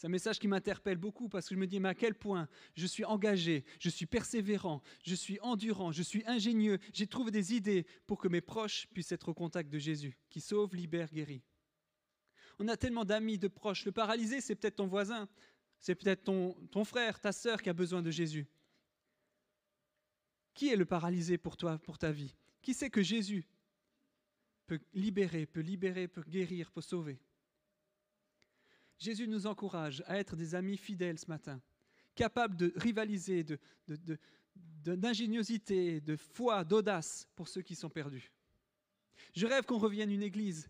c'est 0.00 0.06
un 0.06 0.10
message 0.10 0.38
qui 0.38 0.48
m'interpelle 0.48 0.96
beaucoup 0.96 1.28
parce 1.28 1.46
que 1.46 1.54
je 1.54 1.60
me 1.60 1.66
dis, 1.66 1.78
mais 1.78 1.90
à 1.90 1.94
quel 1.94 2.14
point 2.14 2.48
je 2.74 2.86
suis 2.86 3.04
engagé, 3.04 3.66
je 3.78 3.90
suis 3.90 4.06
persévérant, 4.06 4.80
je 5.04 5.14
suis 5.14 5.38
endurant, 5.42 5.92
je 5.92 6.02
suis 6.02 6.24
ingénieux, 6.26 6.78
j'ai 6.94 7.06
trouvé 7.06 7.30
des 7.30 7.54
idées 7.54 7.84
pour 8.06 8.16
que 8.16 8.26
mes 8.26 8.40
proches 8.40 8.86
puissent 8.94 9.12
être 9.12 9.28
au 9.28 9.34
contact 9.34 9.68
de 9.68 9.78
Jésus, 9.78 10.16
qui 10.30 10.40
sauve, 10.40 10.74
libère, 10.74 11.12
guérit. 11.12 11.42
On 12.58 12.68
a 12.68 12.78
tellement 12.78 13.04
d'amis, 13.04 13.36
de 13.36 13.46
proches. 13.46 13.84
Le 13.84 13.92
paralysé, 13.92 14.40
c'est 14.40 14.54
peut-être 14.54 14.76
ton 14.76 14.86
voisin, 14.86 15.28
c'est 15.78 15.94
peut-être 15.94 16.24
ton, 16.24 16.54
ton 16.70 16.84
frère, 16.84 17.20
ta 17.20 17.32
sœur 17.32 17.60
qui 17.60 17.68
a 17.68 17.74
besoin 17.74 18.00
de 18.00 18.10
Jésus. 18.10 18.46
Qui 20.54 20.70
est 20.70 20.76
le 20.76 20.86
paralysé 20.86 21.36
pour 21.36 21.58
toi, 21.58 21.76
pour 21.76 21.98
ta 21.98 22.10
vie? 22.10 22.34
Qui 22.62 22.72
sait 22.72 22.88
que 22.88 23.02
Jésus 23.02 23.46
peut 24.66 24.80
libérer, 24.94 25.44
peut 25.44 25.60
libérer, 25.60 26.08
peut 26.08 26.24
guérir, 26.26 26.72
peut 26.72 26.80
sauver? 26.80 27.20
Jésus 29.00 29.26
nous 29.26 29.46
encourage 29.46 30.02
à 30.06 30.18
être 30.18 30.36
des 30.36 30.54
amis 30.54 30.76
fidèles 30.76 31.18
ce 31.18 31.26
matin, 31.26 31.60
capables 32.14 32.56
de 32.56 32.72
rivaliser, 32.76 33.44
d'ingéniosité, 34.84 36.00
de, 36.00 36.06
de, 36.06 36.12
de 36.12 36.16
foi, 36.16 36.64
d'audace 36.64 37.26
pour 37.34 37.48
ceux 37.48 37.62
qui 37.62 37.74
sont 37.74 37.88
perdus. 37.88 38.30
Je 39.32 39.46
rêve 39.46 39.64
qu'on 39.64 39.78
revienne 39.78 40.10
une 40.10 40.22
église 40.22 40.68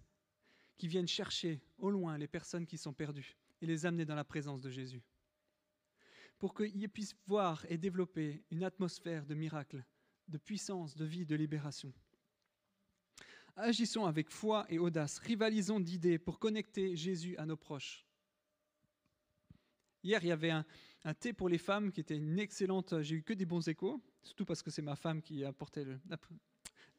qui 0.79 0.87
vienne 0.87 1.09
chercher 1.09 1.61
au 1.79 1.91
loin 1.91 2.17
les 2.17 2.29
personnes 2.29 2.67
qui 2.67 2.79
sont 2.79 2.93
perdues 2.93 3.37
et 3.61 3.67
les 3.67 3.85
amener 3.85 4.05
dans 4.05 4.15
la 4.15 4.25
présence 4.25 4.63
de 4.63 4.71
Jésus. 4.71 5.03
Pour 6.39 6.55
qu'ils 6.55 6.89
puissent 6.89 7.17
voir 7.27 7.67
et 7.69 7.79
développer 7.79 8.45
une 8.51 8.63
atmosphère 8.63 9.27
de 9.27 9.35
miracle, 9.35 9.85
de 10.29 10.39
puissance, 10.39 10.97
de 10.97 11.05
vie, 11.05 11.27
de 11.27 11.35
libération. 11.35 11.93
Agissons 13.57 14.07
avec 14.07 14.31
foi 14.31 14.65
et 14.69 14.79
audace, 14.79 15.19
rivalisons 15.19 15.81
d'idées 15.81 16.19
pour 16.19 16.39
connecter 16.39 16.97
Jésus 16.97 17.37
à 17.37 17.45
nos 17.45 17.57
proches. 17.57 18.07
Hier, 20.03 20.19
il 20.23 20.29
y 20.29 20.33
avait 20.33 20.51
un, 20.51 20.65
thé 21.19 21.35
pour 21.35 21.49
les 21.49 21.59
femmes 21.59 21.93
qui 21.93 22.01
était 22.01 22.17
une 22.17 22.39
excellente. 22.39 23.03
J'ai 23.03 23.17
eu 23.17 23.23
que 23.23 23.35
des 23.35 23.45
bons 23.45 23.69
échos, 23.69 24.01
surtout 24.23 24.47
parce 24.47 24.63
que 24.63 24.71
c'est 24.71 24.83
ma 24.83 24.97
femme 24.97 25.21
qui 25.21 25.45
a 25.45 25.49
apporté 25.49 25.85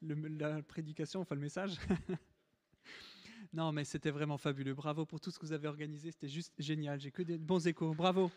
la, 0.00 0.62
prédication, 0.62 1.20
enfin 1.20 1.34
le 1.34 1.40
message. 1.40 1.78
non, 3.52 3.72
mais 3.72 3.84
c'était 3.84 4.12
vraiment 4.12 4.38
fabuleux. 4.38 4.74
Bravo 4.74 5.04
pour 5.04 5.20
tout 5.20 5.32
ce 5.32 5.38
que 5.40 5.46
vous 5.46 5.52
avez 5.52 5.66
organisé. 5.66 6.12
C'était 6.12 6.28
juste 6.28 6.52
génial. 6.58 7.00
J'ai 7.00 7.10
que 7.10 7.22
des 7.22 7.38
bons 7.38 7.66
échos. 7.66 7.92
Bravo. 7.92 8.30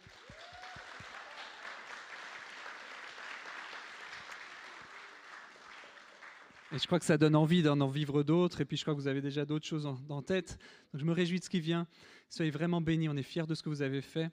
Et 6.72 6.80
je 6.80 6.88
crois 6.88 6.98
que 6.98 7.06
ça 7.06 7.20
donne 7.20 7.36
envie 7.36 7.62
d'en 7.62 7.80
en 7.82 7.88
vivre 7.88 8.24
d'autres. 8.24 8.62
Et 8.62 8.66
puis 8.66 8.78
je 8.78 8.82
crois 8.84 8.96
que 8.96 9.00
vous 9.00 9.08
avez 9.08 9.22
déjà 9.22 9.46
d'autres 9.46 9.68
choses 9.68 9.86
en, 9.86 10.00
en, 10.10 10.24
tête. 10.24 10.58
Donc 10.92 11.02
je 11.02 11.06
me 11.06 11.14
réjouis 11.14 11.38
de 11.38 11.44
ce 11.44 11.52
qui 11.52 11.60
vient. 11.60 11.88
Soyez 12.30 12.50
vraiment 12.50 12.82
bénis. 12.82 13.08
On 13.10 13.16
est 13.16 13.22
fiers 13.22 13.46
de 13.46 13.54
ce 13.54 13.62
que 13.62 13.70
vous 13.70 13.84
avez 13.84 14.02
fait 14.02 14.32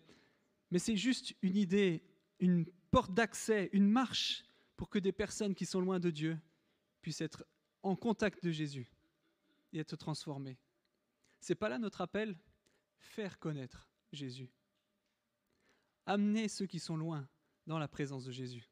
mais 0.72 0.78
c'est 0.78 0.96
juste 0.96 1.34
une 1.42 1.58
idée, 1.58 2.02
une 2.38 2.64
porte 2.90 3.12
d'accès, 3.12 3.68
une 3.74 3.90
marche 3.90 4.42
pour 4.76 4.88
que 4.88 4.98
des 4.98 5.12
personnes 5.12 5.54
qui 5.54 5.66
sont 5.66 5.82
loin 5.82 6.00
de 6.00 6.08
Dieu 6.08 6.38
puissent 7.02 7.20
être 7.20 7.44
en 7.82 7.94
contact 7.94 8.42
de 8.42 8.50
Jésus 8.50 8.90
et 9.74 9.80
être 9.80 9.96
transformées. 9.96 10.56
C'est 11.40 11.54
pas 11.54 11.68
là 11.68 11.78
notre 11.78 12.00
appel? 12.00 12.38
Faire 12.96 13.38
connaître 13.38 13.86
Jésus. 14.12 14.50
Amener 16.06 16.48
ceux 16.48 16.66
qui 16.66 16.78
sont 16.78 16.96
loin 16.96 17.28
dans 17.66 17.78
la 17.78 17.86
présence 17.86 18.24
de 18.24 18.32
Jésus. 18.32 18.66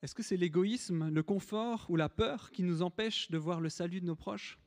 Est-ce 0.00 0.14
que 0.14 0.22
c'est 0.22 0.38
l'égoïsme, 0.38 1.10
le 1.10 1.22
confort 1.22 1.84
ou 1.90 1.96
la 1.96 2.08
peur 2.08 2.52
qui 2.52 2.62
nous 2.62 2.80
empêche 2.80 3.30
de 3.30 3.36
voir 3.36 3.60
le 3.60 3.68
salut 3.68 4.00
de 4.00 4.06
nos 4.06 4.16
proches? 4.16 4.58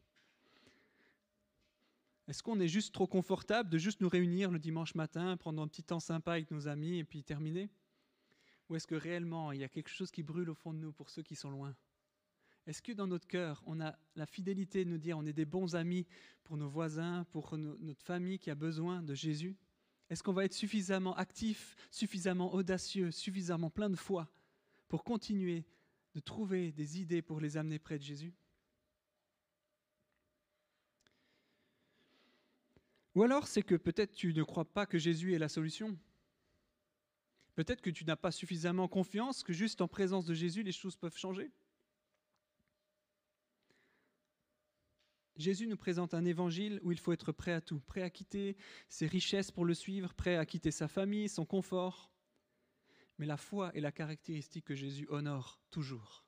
Est-ce 2.29 2.43
qu'on 2.43 2.59
est 2.59 2.67
juste 2.67 2.93
trop 2.93 3.07
confortable 3.07 3.71
de 3.71 3.79
juste 3.79 4.01
nous 4.01 4.09
réunir 4.09 4.51
le 4.51 4.59
dimanche 4.59 4.93
matin, 4.93 5.35
prendre 5.35 5.63
un 5.63 5.67
petit 5.67 5.81
temps 5.81 5.99
sympa 5.99 6.33
avec 6.33 6.51
nos 6.51 6.67
amis 6.67 6.99
et 6.99 7.03
puis 7.03 7.23
terminer? 7.23 7.71
Ou 8.69 8.75
est-ce 8.75 8.85
que 8.85 8.93
réellement 8.93 9.51
il 9.51 9.59
y 9.59 9.63
a 9.63 9.67
quelque 9.67 9.89
chose 9.89 10.11
qui 10.11 10.21
brûle 10.21 10.51
au 10.51 10.53
fond 10.53 10.71
de 10.71 10.77
nous 10.77 10.91
pour 10.91 11.09
ceux 11.09 11.23
qui 11.23 11.35
sont 11.35 11.49
loin? 11.49 11.75
Est-ce 12.67 12.83
que 12.83 12.91
dans 12.91 13.07
notre 13.07 13.25
cœur, 13.25 13.63
on 13.65 13.81
a 13.81 13.97
la 14.15 14.27
fidélité 14.27 14.85
de 14.85 14.91
nous 14.91 14.99
dire 14.99 15.17
on 15.17 15.25
est 15.25 15.33
des 15.33 15.45
bons 15.45 15.75
amis 15.75 16.05
pour 16.43 16.55
nos 16.55 16.69
voisins, 16.69 17.25
pour 17.31 17.57
notre 17.57 18.03
famille 18.03 18.37
qui 18.37 18.51
a 18.51 18.55
besoin 18.55 19.01
de 19.01 19.15
Jésus? 19.15 19.57
Est-ce 20.11 20.21
qu'on 20.21 20.33
va 20.33 20.45
être 20.45 20.53
suffisamment 20.53 21.15
actif, 21.15 21.75
suffisamment 21.89 22.53
audacieux, 22.53 23.09
suffisamment 23.09 23.71
plein 23.71 23.89
de 23.89 23.95
foi 23.95 24.29
pour 24.87 25.03
continuer 25.03 25.65
de 26.13 26.19
trouver 26.19 26.71
des 26.73 27.01
idées 27.01 27.23
pour 27.23 27.39
les 27.39 27.57
amener 27.57 27.79
près 27.79 27.97
de 27.97 28.03
Jésus? 28.03 28.35
Ou 33.15 33.23
alors 33.23 33.47
c'est 33.47 33.63
que 33.63 33.75
peut-être 33.75 34.13
tu 34.13 34.33
ne 34.33 34.43
crois 34.43 34.65
pas 34.65 34.85
que 34.85 34.97
Jésus 34.97 35.33
est 35.33 35.39
la 35.39 35.49
solution. 35.49 35.97
Peut-être 37.55 37.81
que 37.81 37.89
tu 37.89 38.05
n'as 38.05 38.15
pas 38.15 38.31
suffisamment 38.31 38.87
confiance 38.87 39.43
que 39.43 39.53
juste 39.53 39.81
en 39.81 39.87
présence 39.87 40.25
de 40.25 40.33
Jésus, 40.33 40.63
les 40.63 40.71
choses 40.71 40.95
peuvent 40.95 41.17
changer. 41.17 41.51
Jésus 45.35 45.67
nous 45.67 45.77
présente 45.77 46.13
un 46.13 46.25
évangile 46.25 46.79
où 46.83 46.91
il 46.91 46.99
faut 46.99 47.13
être 47.13 47.31
prêt 47.31 47.53
à 47.53 47.61
tout, 47.61 47.79
prêt 47.79 48.01
à 48.01 48.09
quitter 48.09 48.57
ses 48.89 49.07
richesses 49.07 49.51
pour 49.51 49.65
le 49.65 49.73
suivre, 49.73 50.13
prêt 50.13 50.35
à 50.35 50.45
quitter 50.45 50.71
sa 50.71 50.87
famille, 50.87 51.29
son 51.29 51.45
confort. 51.45 52.11
Mais 53.17 53.25
la 53.25 53.37
foi 53.37 53.73
est 53.75 53.81
la 53.81 53.91
caractéristique 53.91 54.65
que 54.65 54.75
Jésus 54.75 55.07
honore 55.09 55.59
toujours 55.71 56.25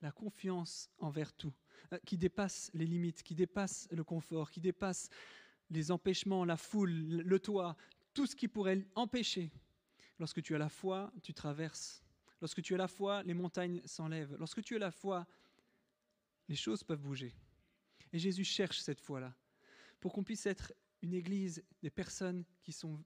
la 0.00 0.12
confiance 0.12 0.90
envers 0.98 1.32
tout, 1.32 1.52
qui 2.04 2.16
dépasse 2.16 2.70
les 2.74 2.86
limites, 2.86 3.22
qui 3.22 3.34
dépasse 3.34 3.88
le 3.90 4.04
confort, 4.04 4.50
qui 4.50 4.60
dépasse 4.60 5.08
les 5.70 5.90
empêchements, 5.90 6.44
la 6.44 6.56
foule, 6.56 6.90
le 6.90 7.38
toit, 7.38 7.76
tout 8.14 8.26
ce 8.26 8.34
qui 8.34 8.48
pourrait 8.48 8.86
empêcher. 8.94 9.50
Lorsque 10.18 10.42
tu 10.42 10.54
as 10.54 10.58
la 10.58 10.68
foi, 10.68 11.12
tu 11.22 11.32
traverses. 11.32 12.02
Lorsque 12.40 12.62
tu 12.62 12.74
as 12.74 12.78
la 12.78 12.88
foi, 12.88 13.22
les 13.24 13.34
montagnes 13.34 13.82
s'enlèvent. 13.84 14.36
Lorsque 14.38 14.62
tu 14.62 14.76
as 14.76 14.78
la 14.78 14.90
foi, 14.90 15.26
les 16.48 16.56
choses 16.56 16.82
peuvent 16.82 17.00
bouger. 17.00 17.34
Et 18.12 18.18
Jésus 18.18 18.44
cherche 18.44 18.78
cette 18.80 19.00
foi-là, 19.00 19.34
pour 20.00 20.12
qu'on 20.12 20.24
puisse 20.24 20.46
être 20.46 20.72
une 21.02 21.14
église 21.14 21.62
des 21.82 21.90
personnes 21.90 22.44
qui 22.62 22.72
sont 22.72 22.98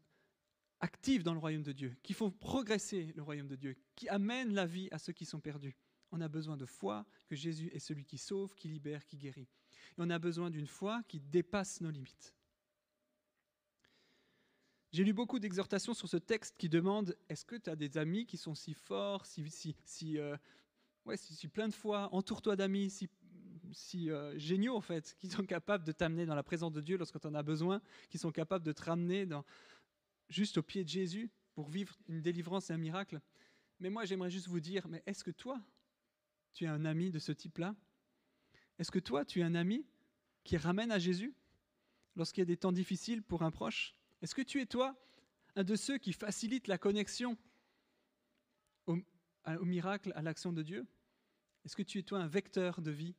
actives 0.80 1.22
dans 1.22 1.32
le 1.32 1.40
royaume 1.40 1.62
de 1.62 1.72
Dieu, 1.72 1.96
qui 2.02 2.14
font 2.14 2.30
progresser 2.30 3.12
le 3.14 3.22
royaume 3.22 3.48
de 3.48 3.56
Dieu, 3.56 3.76
qui 3.94 4.08
amènent 4.08 4.54
la 4.54 4.66
vie 4.66 4.88
à 4.92 4.98
ceux 4.98 5.12
qui 5.12 5.24
sont 5.24 5.40
perdus 5.40 5.76
on 6.12 6.20
a 6.20 6.28
besoin 6.28 6.56
de 6.56 6.66
foi 6.66 7.04
que 7.26 7.34
Jésus 7.34 7.70
est 7.72 7.78
celui 7.78 8.04
qui 8.04 8.18
sauve, 8.18 8.54
qui 8.54 8.68
libère, 8.68 9.04
qui 9.06 9.16
guérit. 9.16 9.48
Et 9.96 9.98
on 9.98 10.10
a 10.10 10.18
besoin 10.18 10.50
d'une 10.50 10.66
foi 10.66 11.02
qui 11.08 11.20
dépasse 11.20 11.80
nos 11.80 11.90
limites. 11.90 12.34
J'ai 14.92 15.04
lu 15.04 15.14
beaucoup 15.14 15.38
d'exhortations 15.38 15.94
sur 15.94 16.06
ce 16.06 16.18
texte 16.18 16.54
qui 16.58 16.68
demande 16.68 17.16
est-ce 17.30 17.46
que 17.46 17.56
tu 17.56 17.70
as 17.70 17.76
des 17.76 17.96
amis 17.96 18.26
qui 18.26 18.36
sont 18.36 18.54
si 18.54 18.74
forts, 18.74 19.24
si, 19.24 19.50
si, 19.50 19.74
si, 19.86 20.18
euh, 20.18 20.36
ouais, 21.06 21.16
si, 21.16 21.48
plein 21.48 21.66
de 21.66 21.72
foi, 21.72 22.10
entoure-toi 22.14 22.56
d'amis 22.56 22.90
si, 22.90 23.08
si 23.72 24.10
euh, 24.10 24.38
géniaux 24.38 24.76
en 24.76 24.82
fait, 24.82 25.16
qui 25.18 25.30
sont 25.30 25.46
capables 25.46 25.84
de 25.84 25.92
t'amener 25.92 26.26
dans 26.26 26.34
la 26.34 26.42
présence 26.42 26.72
de 26.72 26.82
Dieu 26.82 26.98
lorsque 26.98 27.18
tu 27.18 27.26
en 27.26 27.34
as 27.34 27.42
besoin, 27.42 27.80
qui 28.10 28.18
sont 28.18 28.30
capables 28.30 28.66
de 28.66 28.72
te 28.72 28.82
ramener 28.82 29.26
juste 30.28 30.58
au 30.58 30.62
pied 30.62 30.84
de 30.84 30.90
Jésus 30.90 31.30
pour 31.54 31.70
vivre 31.70 31.96
une 32.06 32.20
délivrance 32.20 32.68
et 32.68 32.74
un 32.74 32.78
miracle. 32.78 33.18
Mais 33.80 33.88
moi, 33.88 34.04
j'aimerais 34.04 34.30
juste 34.30 34.48
vous 34.48 34.60
dire, 34.60 34.86
mais 34.88 35.02
est-ce 35.06 35.24
que 35.24 35.30
toi, 35.30 35.58
tu 36.52 36.64
es 36.64 36.68
un 36.68 36.84
ami 36.84 37.10
de 37.10 37.18
ce 37.18 37.32
type-là? 37.32 37.74
Est-ce 38.78 38.90
que 38.90 38.98
toi, 38.98 39.24
tu 39.24 39.40
es 39.40 39.42
un 39.42 39.54
ami 39.54 39.86
qui 40.44 40.56
ramène 40.56 40.90
à 40.90 40.98
Jésus 40.98 41.34
lorsqu'il 42.16 42.40
y 42.40 42.42
a 42.42 42.46
des 42.46 42.56
temps 42.56 42.72
difficiles 42.72 43.22
pour 43.22 43.42
un 43.42 43.50
proche? 43.50 43.94
Est-ce 44.22 44.34
que 44.34 44.42
tu 44.42 44.60
es 44.60 44.66
toi 44.66 44.96
un 45.56 45.64
de 45.64 45.76
ceux 45.76 45.98
qui 45.98 46.12
facilitent 46.12 46.68
la 46.68 46.78
connexion 46.78 47.36
au, 48.86 48.96
au 49.46 49.64
miracle, 49.64 50.12
à 50.14 50.22
l'action 50.22 50.52
de 50.52 50.62
Dieu? 50.62 50.86
Est-ce 51.64 51.76
que 51.76 51.82
tu 51.82 51.98
es 51.98 52.02
toi 52.02 52.18
un 52.18 52.26
vecteur 52.26 52.80
de 52.80 52.90
vie? 52.90 53.14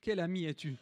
Quel 0.00 0.20
ami 0.20 0.44
es-tu? 0.44 0.76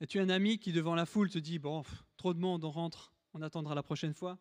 Es-tu 0.00 0.18
un 0.18 0.30
ami 0.30 0.58
qui, 0.58 0.72
devant 0.72 0.94
la 0.94 1.04
foule, 1.04 1.28
te 1.28 1.38
dit 1.38 1.58
Bon, 1.58 1.84
trop 2.16 2.32
de 2.32 2.38
monde, 2.38 2.64
on 2.64 2.70
rentre, 2.70 3.12
on 3.34 3.42
attendra 3.42 3.74
la 3.74 3.82
prochaine 3.82 4.14
fois 4.14 4.38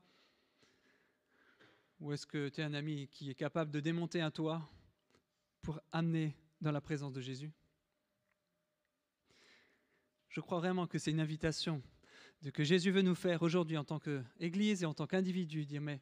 ou 2.00 2.14
est-ce 2.14 2.26
que 2.26 2.50
tu 2.50 2.62
es 2.62 2.64
un 2.64 2.74
ami 2.74 3.08
qui 3.10 3.30
est 3.30 3.36
capable 3.36 3.72
de 3.72 3.80
démonter 3.80 4.22
un 4.22 4.32
toit 4.32 4.62
pour 5.62 5.80
amener 5.92 6.34
dans 6.62 6.72
la 6.72 6.82
présence 6.82 7.14
de 7.14 7.22
Jésus? 7.22 7.52
Je 10.30 10.42
crois 10.42 10.60
vraiment 10.60 10.88
que 10.88 10.98
c'est 10.98 11.12
une 11.12 11.20
invitation 11.20 11.82
de 12.42 12.52
que 12.52 12.64
Jésus 12.64 12.92
veut 12.92 13.02
nous 13.02 13.16
faire 13.16 13.42
aujourd'hui 13.42 13.78
en 13.78 13.84
tant 13.84 14.00
qu'Église 14.00 14.84
et 14.84 14.86
en 14.86 14.94
tant 14.94 15.08
qu'individu, 15.08 15.66
dire 15.66 15.82
mais 15.82 16.02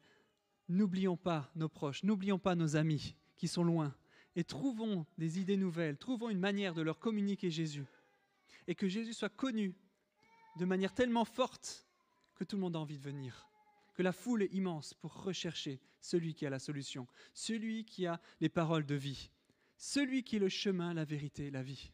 n'oublions 0.68 1.16
pas 1.16 1.50
nos 1.56 1.68
proches, 1.68 2.04
n'oublions 2.04 2.38
pas 2.38 2.54
nos 2.54 2.76
amis 2.76 3.16
qui 3.36 3.48
sont 3.48 3.64
loin, 3.64 3.94
et 4.36 4.44
trouvons 4.44 5.06
des 5.16 5.40
idées 5.40 5.56
nouvelles, 5.56 5.96
trouvons 5.96 6.28
une 6.28 6.38
manière 6.38 6.74
de 6.74 6.82
leur 6.82 6.98
communiquer 6.98 7.50
Jésus, 7.50 7.86
et 8.68 8.74
que 8.74 8.86
Jésus 8.86 9.14
soit 9.14 9.28
connu 9.30 9.74
de 10.58 10.64
manière 10.64 10.94
tellement 10.94 11.24
forte 11.24 11.88
que 12.36 12.44
tout 12.44 12.56
le 12.56 12.62
monde 12.62 12.76
a 12.76 12.80
envie 12.80 12.98
de 12.98 13.02
venir 13.02 13.48
que 13.98 14.02
la 14.04 14.12
foule 14.12 14.44
est 14.44 14.54
immense 14.54 14.94
pour 14.94 15.24
rechercher 15.24 15.80
celui 16.00 16.32
qui 16.32 16.46
a 16.46 16.50
la 16.50 16.60
solution, 16.60 17.08
celui 17.34 17.84
qui 17.84 18.06
a 18.06 18.20
les 18.40 18.48
paroles 18.48 18.86
de 18.86 18.94
vie, 18.94 19.32
celui 19.76 20.22
qui 20.22 20.36
est 20.36 20.38
le 20.38 20.48
chemin, 20.48 20.94
la 20.94 21.04
vérité, 21.04 21.50
la 21.50 21.64
vie. 21.64 21.90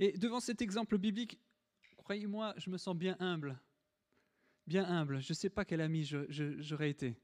Et 0.00 0.18
devant 0.18 0.40
cet 0.40 0.62
exemple 0.62 0.98
biblique, 0.98 1.38
croyez-moi, 1.98 2.54
je 2.56 2.70
me 2.70 2.76
sens 2.76 2.96
bien 2.96 3.16
humble. 3.20 3.56
Bien 4.66 4.84
humble. 4.84 5.22
Je 5.22 5.30
ne 5.30 5.36
sais 5.36 5.48
pas 5.48 5.64
quel 5.64 5.80
ami 5.80 6.02
j'aurais 6.02 6.90
été. 6.90 7.20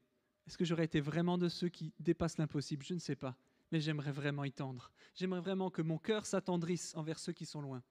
Est-ce 0.47 0.57
que 0.57 0.63
j'aurais 0.63 0.85
été 0.85 1.01
vraiment 1.01 1.37
de 1.37 1.49
ceux 1.49 1.67
qui 1.67 1.93
dépassent 1.99 2.37
l'impossible? 2.37 2.85
Je 2.85 2.93
ne 2.93 2.99
sais 2.99 3.17
pas. 3.17 3.35
Mais 3.69 3.81
j'aimerais 3.81 4.13
vraiment 4.13 4.45
y 4.45 4.53
tendre. 4.53 4.93
J'aimerais 5.13 5.41
vraiment 5.41 5.69
que 5.69 5.81
mon 5.81 5.97
cœur 5.97 6.25
s'attendrisse 6.25 6.95
envers 6.95 7.19
ceux 7.19 7.33
qui 7.33 7.45
sont 7.45 7.59
loin. 7.59 7.83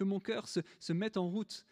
Que 0.00 0.04
mon 0.04 0.18
cœur 0.18 0.48
se, 0.48 0.92
mette 0.94 1.18
en 1.18 1.28
route 1.28 1.66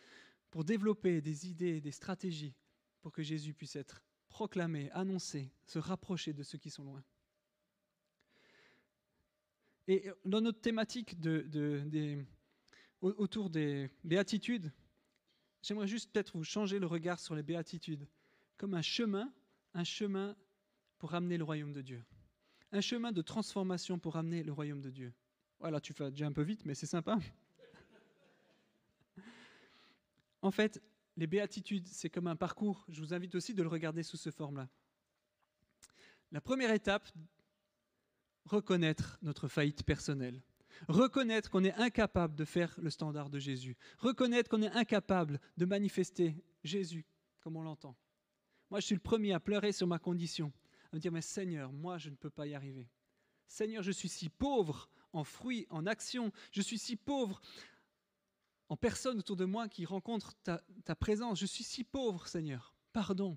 pour 0.51 0.63
développer 0.63 1.23
des 1.23 1.49
idées, 1.49 1.81
des 1.81 1.93
stratégies 1.93 2.55
pour 3.01 3.11
que 3.11 3.23
Jésus 3.23 3.55
puisse 3.55 3.75
être 3.75 4.05
proclamé, 4.29 4.91
annoncé, 4.91 5.51
se 5.65 5.79
rapprocher 5.79 6.35
de 6.35 6.43
ceux 6.43 6.59
qui 6.59 6.69
sont 6.69 6.85
loin. 6.85 7.03
Et 9.87 10.11
dans 10.27 10.43
notre 10.43 10.61
thématique 10.61 11.17
autour 13.01 13.49
des 13.49 13.89
béatitudes, 14.05 14.71
j'aimerais 15.63 15.89
juste 15.89 16.13
peut-être 16.13 16.37
vous 16.37 16.45
changer 16.45 16.79
le 16.79 16.87
regard 16.87 17.21
sur 17.21 17.35
les 17.35 17.43
béatitudes 17.43 18.07
comme 18.59 18.75
un 18.75 18.83
chemin, 18.83 19.33
un 19.73 19.85
chemin 19.85 20.37
pour 20.99 21.15
amener 21.15 21.39
le 21.39 21.45
royaume 21.45 21.73
de 21.73 21.81
Dieu. 21.81 22.05
Un 22.73 22.83
chemin 22.83 23.11
de 23.11 23.23
transformation 23.23 23.99
pour 23.99 24.17
amener 24.17 24.43
le 24.43 24.53
royaume 24.53 24.83
de 24.83 24.91
Dieu. 24.91 25.15
Voilà, 25.61 25.81
tu 25.81 25.95
fais 25.95 26.11
déjà 26.11 26.27
un 26.27 26.33
peu 26.33 26.43
vite, 26.43 26.67
mais 26.67 26.75
c'est 26.75 26.85
sympa. 26.85 27.19
En 30.43 30.51
fait, 30.51 30.83
les 31.17 31.27
béatitudes, 31.27 31.87
c'est 31.87 32.11
comme 32.11 32.27
un 32.27 32.37
parcours. 32.37 32.85
Je 32.89 33.01
vous 33.01 33.13
invite 33.13 33.35
aussi 33.35 33.55
de 33.55 33.63
le 33.63 33.69
regarder 33.69 34.03
sous 34.03 34.17
ce 34.17 34.31
forme-là. 34.31 34.69
La 36.31 36.41
première 36.41 36.73
étape, 36.73 37.09
reconnaître 38.45 39.19
notre 39.23 39.49
faillite 39.49 39.83
personnelle. 39.83 40.43
Reconnaître 40.87 41.51
qu'on 41.51 41.65
est 41.65 41.75
incapable 41.75 42.37
de 42.37 42.45
faire 42.45 42.79
le 42.81 42.91
standard 42.91 43.31
de 43.31 43.39
Jésus. 43.39 43.77
Reconnaître 43.99 44.49
qu'on 44.49 44.63
est 44.63 44.71
incapable 44.71 45.41
de 45.57 45.65
manifester 45.65 46.37
Jésus 46.63 47.05
comme 47.41 47.57
on 47.57 47.63
l'entend. 47.63 47.97
Moi, 48.71 48.81
je 48.81 48.87
suis 48.87 48.95
le 48.95 49.01
premier 49.01 49.33
à 49.33 49.41
pleurer 49.41 49.73
sur 49.73 49.87
ma 49.87 49.99
condition, 49.99 50.53
à 50.93 50.97
me 50.97 51.01
dire, 51.01 51.11
mais 51.11 51.23
Seigneur, 51.23 51.73
moi, 51.73 51.99
je 51.99 52.11
ne 52.11 52.15
peux 52.15 52.31
pas 52.31 52.47
y 52.47 52.55
arriver. 52.55 52.89
Seigneur, 53.47 53.83
je 53.83 53.91
suis 53.91 54.09
si 54.09 54.29
pauvre 54.29 54.91
en 55.13 55.25
fruits, 55.25 55.67
en 55.71 55.87
actions, 55.87 56.31
je 56.53 56.61
suis 56.61 56.79
si 56.79 56.97
pauvre 56.97 57.41
en 58.69 58.77
personnes 58.77 59.19
autour 59.19 59.37
de 59.37 59.45
moi 59.45 59.69
qui 59.69 59.85
rencontrent 59.85 60.35
ta, 60.43 60.95
présence. 60.95 61.41
Je 61.41 61.47
suis 61.47 61.65
si 61.65 61.85
pauvre, 61.85 62.27
Seigneur. 62.27 62.75
Pardon. 62.93 63.37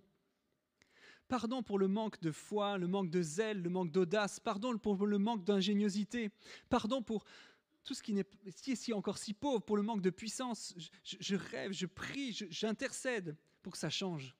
Pardon 1.28 1.64
pour 1.64 1.80
le 1.80 1.88
manque 1.88 2.20
de 2.22 2.32
foi, 2.32 2.78
le 2.78 2.88
manque 2.88 3.10
de 3.10 3.22
zèle, 3.22 3.62
le 3.62 3.70
manque 3.70 3.92
d'audace. 3.92 4.40
Pardon 4.40 4.78
pour 4.78 5.06
le 5.06 5.18
manque 5.18 5.46
d'ingéniosité. 5.46 6.32
Pardon 6.70 7.02
pour 7.02 7.24
tout 7.84 7.94
ce 7.94 8.04
qui 8.04 8.18
est 8.20 8.76
si 8.76 8.94
encore 8.94 9.18
si 9.18 9.34
pauvre, 9.34 9.62
pour 9.62 9.78
le 9.78 9.84
manque 9.84 10.02
de 10.02 10.10
puissance. 10.10 10.76
Je, 11.04 11.36
rêve, 11.36 11.72
je 11.72 11.86
prie, 11.86 12.34
j'intercède 12.50 13.38
pour 13.62 13.74
que 13.74 13.80
ça 13.80 13.90
change. 13.90 14.36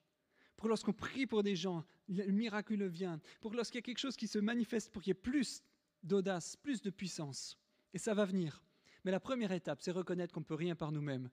Pour 0.58 0.68
lorsqu'on 0.68 0.94
prie 0.94 1.26
pour 1.26 1.42
des 1.42 1.56
gens, 1.56 1.86
le 2.08 2.26
miracle 2.32 2.86
vient. 2.88 3.20
Pour 3.40 3.54
lorsqu'il 3.54 3.78
y 3.78 3.80
a 3.80 3.84
quelque 3.84 3.98
chose 3.98 4.18
qui 4.18 4.28
se 4.28 4.38
manifeste, 4.38 4.92
pour 4.92 5.02
qu'il 5.02 5.12
y 5.12 5.12
ait 5.12 5.16
plus 5.16 5.64
d'audace, 6.04 6.56
plus 6.58 6.82
de 6.82 6.90
puissance. 6.90 7.58
Et 7.94 7.98
ça 7.98 8.14
va 8.14 8.26
venir. 8.26 8.62
Mais 9.04 9.12
la 9.12 9.20
première 9.20 9.52
étape, 9.52 9.82
c'est 9.82 9.92
reconnaître 9.92 10.34
qu'on 10.34 10.42
ne 10.42 10.46
peut 10.46 10.56
rien 10.56 10.76
par 10.76 10.92
nous-mêmes. 10.92 11.30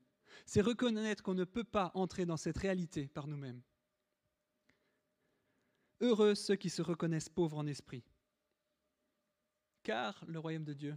C'est 0.46 0.60
reconnaître 0.60 1.22
qu'on 1.22 1.34
ne 1.34 1.44
peut 1.44 1.64
pas 1.64 1.90
entrer 1.94 2.26
dans 2.26 2.36
cette 2.36 2.58
réalité 2.58 3.08
par 3.08 3.26
nous-mêmes. 3.26 3.62
Heureux 6.00 6.34
ceux 6.34 6.56
qui 6.56 6.70
se 6.70 6.80
reconnaissent 6.80 7.28
pauvres 7.28 7.58
en 7.58 7.66
esprit, 7.66 8.04
car 9.82 10.24
le 10.26 10.38
royaume 10.38 10.64
de 10.64 10.74
Dieu, 10.74 10.96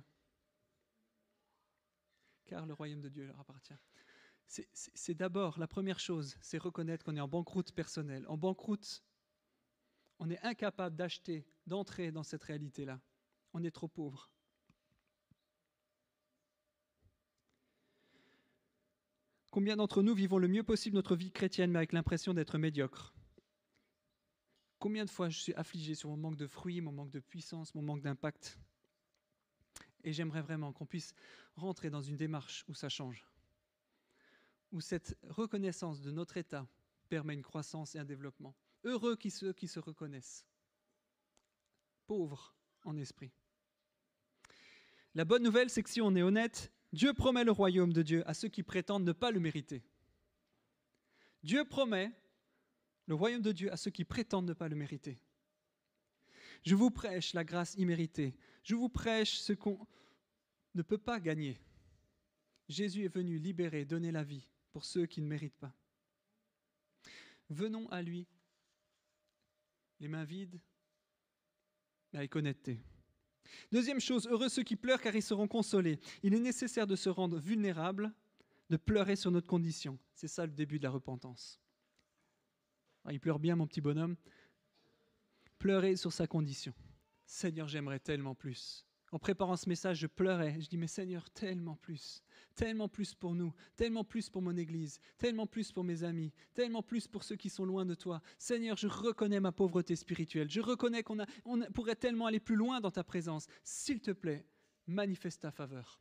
car 2.46 2.66
le 2.66 2.74
royaume 2.74 3.02
de 3.02 3.10
Dieu 3.10 3.26
leur 3.26 3.40
appartient. 3.40 3.74
C'est 4.46 5.14
d'abord 5.16 5.58
la 5.58 5.68
première 5.68 6.00
chose, 6.00 6.38
c'est 6.42 6.58
reconnaître 6.58 7.06
qu'on 7.06 7.16
est 7.16 7.22
en 7.22 7.28
banqueroute 7.28 7.72
personnelle. 7.72 8.26
En 8.28 8.38
banqueroute, 8.38 9.02
on 10.20 10.30
est 10.30 10.40
incapable 10.42 10.96
d'acheter, 10.96 11.48
d'entrer 11.66 12.12
dans 12.12 12.24
cette 12.24 12.44
réalité-là. 12.44 13.00
On 13.54 13.64
est 13.64 13.72
trop 13.72 13.88
pauvre. 13.88 14.31
Combien 19.52 19.76
d'entre 19.76 20.02
nous 20.02 20.16
vivons 20.16 20.38
le 20.38 20.48
mieux 20.48 20.64
possible 20.64 20.96
notre 20.96 21.18
vie 21.18 21.30
chrétienne, 21.30 21.72
mais 21.72 21.80
avec 21.80 21.92
l'impression 21.92 22.34
d'être 22.34 22.58
médiocre? 22.58 23.14
Combien 24.80 25.04
de 25.04 25.10
fois 25.10 25.28
je 25.28 25.38
suis 25.38 25.54
affligé 25.56 25.94
sur 25.94 26.10
mon 26.10 26.16
manque 26.16 26.38
de 26.38 26.48
fruits, 26.48 26.80
mon 26.80 26.94
manque 26.94 27.12
de 27.12 27.20
puissance, 27.20 27.76
mon 27.76 27.82
manque 27.82 28.02
d'impact? 28.02 28.58
Et 30.06 30.14
j'aimerais 30.14 30.42
vraiment 30.42 30.72
qu'on 30.72 30.86
puisse 30.86 31.14
rentrer 31.58 31.90
dans 31.90 32.02
une 32.02 32.16
démarche 32.16 32.64
où 32.70 32.74
ça 32.74 32.88
change, 32.88 33.28
où 34.72 34.80
cette 34.80 35.18
reconnaissance 35.28 36.00
de 36.02 36.12
notre 36.12 36.38
état 36.38 36.66
permet 37.10 37.34
une 37.34 37.44
croissance 37.44 37.94
et 37.94 38.00
un 38.00 38.06
développement. 38.06 38.56
Heureux 38.86 39.18
qui 39.18 39.30
ceux 39.30 39.52
qui 39.52 39.68
se 39.68 39.82
reconnaissent, 39.82 40.46
pauvres 42.08 42.56
en 42.86 42.96
esprit. 42.96 43.34
La 45.14 45.26
bonne 45.26 45.44
nouvelle, 45.44 45.70
c'est 45.70 45.84
que 45.84 45.90
si 45.90 46.00
on 46.00 46.16
est 46.16 46.24
honnête, 46.24 46.72
Dieu 46.94 47.14
promet 47.14 47.44
le 47.44 47.52
royaume 47.52 47.94
de 47.94 48.02
Dieu 48.02 48.28
à 48.30 48.34
ceux 48.34 48.50
qui 48.50 48.64
prétendent 48.64 49.06
ne 49.06 49.14
pas 49.14 49.32
le 49.32 49.40
mériter. 49.40 49.84
Dieu 51.44 51.66
promet 51.66 52.12
le 53.08 53.16
royaume 53.16 53.42
de 53.42 53.52
Dieu 53.52 53.72
à 53.72 53.78
ceux 53.78 53.92
qui 53.92 54.06
prétendent 54.06 54.48
ne 54.48 54.54
pas 54.54 54.68
le 54.68 54.76
mériter. 54.76 55.20
Je 56.64 56.76
vous 56.76 56.92
prêche 56.92 57.34
la 57.34 57.44
grâce 57.44 57.76
imméritée. 57.76 58.36
Je 58.64 58.76
vous 58.76 58.90
prêche 58.90 59.40
ce 59.40 59.54
qu'on 59.54 59.88
ne 60.76 60.82
peut 60.82 60.98
pas 60.98 61.20
gagner. 61.20 61.60
Jésus 62.70 63.04
est 63.04 63.14
venu 63.14 63.38
libérer, 63.38 63.86
donner 63.86 64.12
la 64.12 64.24
vie 64.24 64.48
pour 64.72 64.86
ceux 64.86 65.06
qui 65.06 65.22
ne 65.22 65.28
méritent 65.28 65.58
pas. 65.58 65.74
Venons 67.50 67.90
à 67.90 68.02
lui, 68.02 68.28
les 70.00 70.08
mains 70.08 70.24
vides, 70.24 70.60
mais 72.14 72.20
avec 72.20 72.36
honnêteté. 72.36 72.80
Deuxième 73.72 74.00
chose, 74.00 74.28
heureux 74.28 74.50
ceux 74.50 74.64
qui 74.64 74.76
pleurent 74.76 75.02
car 75.02 75.16
ils 75.16 75.22
seront 75.22 75.48
consolés. 75.48 76.00
Il 76.24 76.34
est 76.34 76.40
nécessaire 76.40 76.88
de 76.88 76.96
se 76.96 77.10
rendre 77.10 77.38
vulnérable, 77.40 78.12
de 78.70 78.78
pleurer 78.78 79.16
sur 79.16 79.32
notre 79.32 79.48
condition. 79.48 79.98
C'est 80.14 80.28
ça 80.28 80.46
le 80.46 80.52
début 80.52 80.78
de 80.78 80.84
la 80.84 80.90
repentance. 80.90 81.60
Ah, 83.06 83.14
il 83.14 83.20
pleure 83.20 83.40
bien, 83.40 83.56
mon 83.56 83.68
petit 83.68 83.82
bonhomme. 83.82 84.16
Pleurer 85.58 85.96
sur 85.96 86.14
sa 86.14 86.28
condition. 86.28 86.74
Seigneur, 87.26 87.68
j'aimerais 87.68 88.00
tellement 88.00 88.36
plus. 88.36 88.86
En 89.12 89.20
préparant 89.20 89.58
ce 89.58 89.68
message, 89.68 90.00
je 90.00 90.08
pleurais. 90.08 90.56
Je 90.62 90.70
dis, 90.70 90.78
mais 90.78 90.88
Seigneur, 90.88 91.30
tellement 91.32 91.76
plus. 91.76 92.24
Tellement 92.56 92.88
plus 92.88 93.14
pour 93.14 93.36
nous. 93.36 93.54
Tellement 93.76 94.06
plus 94.06 94.30
pour 94.30 94.42
mon 94.42 94.56
Église. 94.56 95.02
Tellement 95.18 95.46
plus 95.46 95.72
pour 95.72 95.84
mes 95.84 96.04
amis. 96.04 96.32
Tellement 96.54 96.82
plus 96.82 97.08
pour 97.08 97.24
ceux 97.24 97.36
qui 97.36 97.50
sont 97.50 97.66
loin 97.66 97.86
de 97.86 97.94
toi. 97.94 98.22
Seigneur, 98.38 98.78
je 98.78 98.88
reconnais 98.88 99.42
ma 99.42 99.52
pauvreté 99.52 99.98
spirituelle. 99.98 100.50
Je 100.50 100.62
reconnais 100.62 101.04
qu'on 101.04 101.18
on 101.44 101.60
pourrait 101.74 101.96
tellement 101.96 102.28
aller 102.28 102.40
plus 102.40 102.56
loin 102.56 102.80
dans 102.80 102.92
ta 102.92 103.04
présence. 103.04 103.48
S'il 103.66 104.00
te 104.00 104.12
plaît, 104.12 104.46
manifeste 104.88 105.42
ta 105.42 105.52
faveur. 105.52 106.00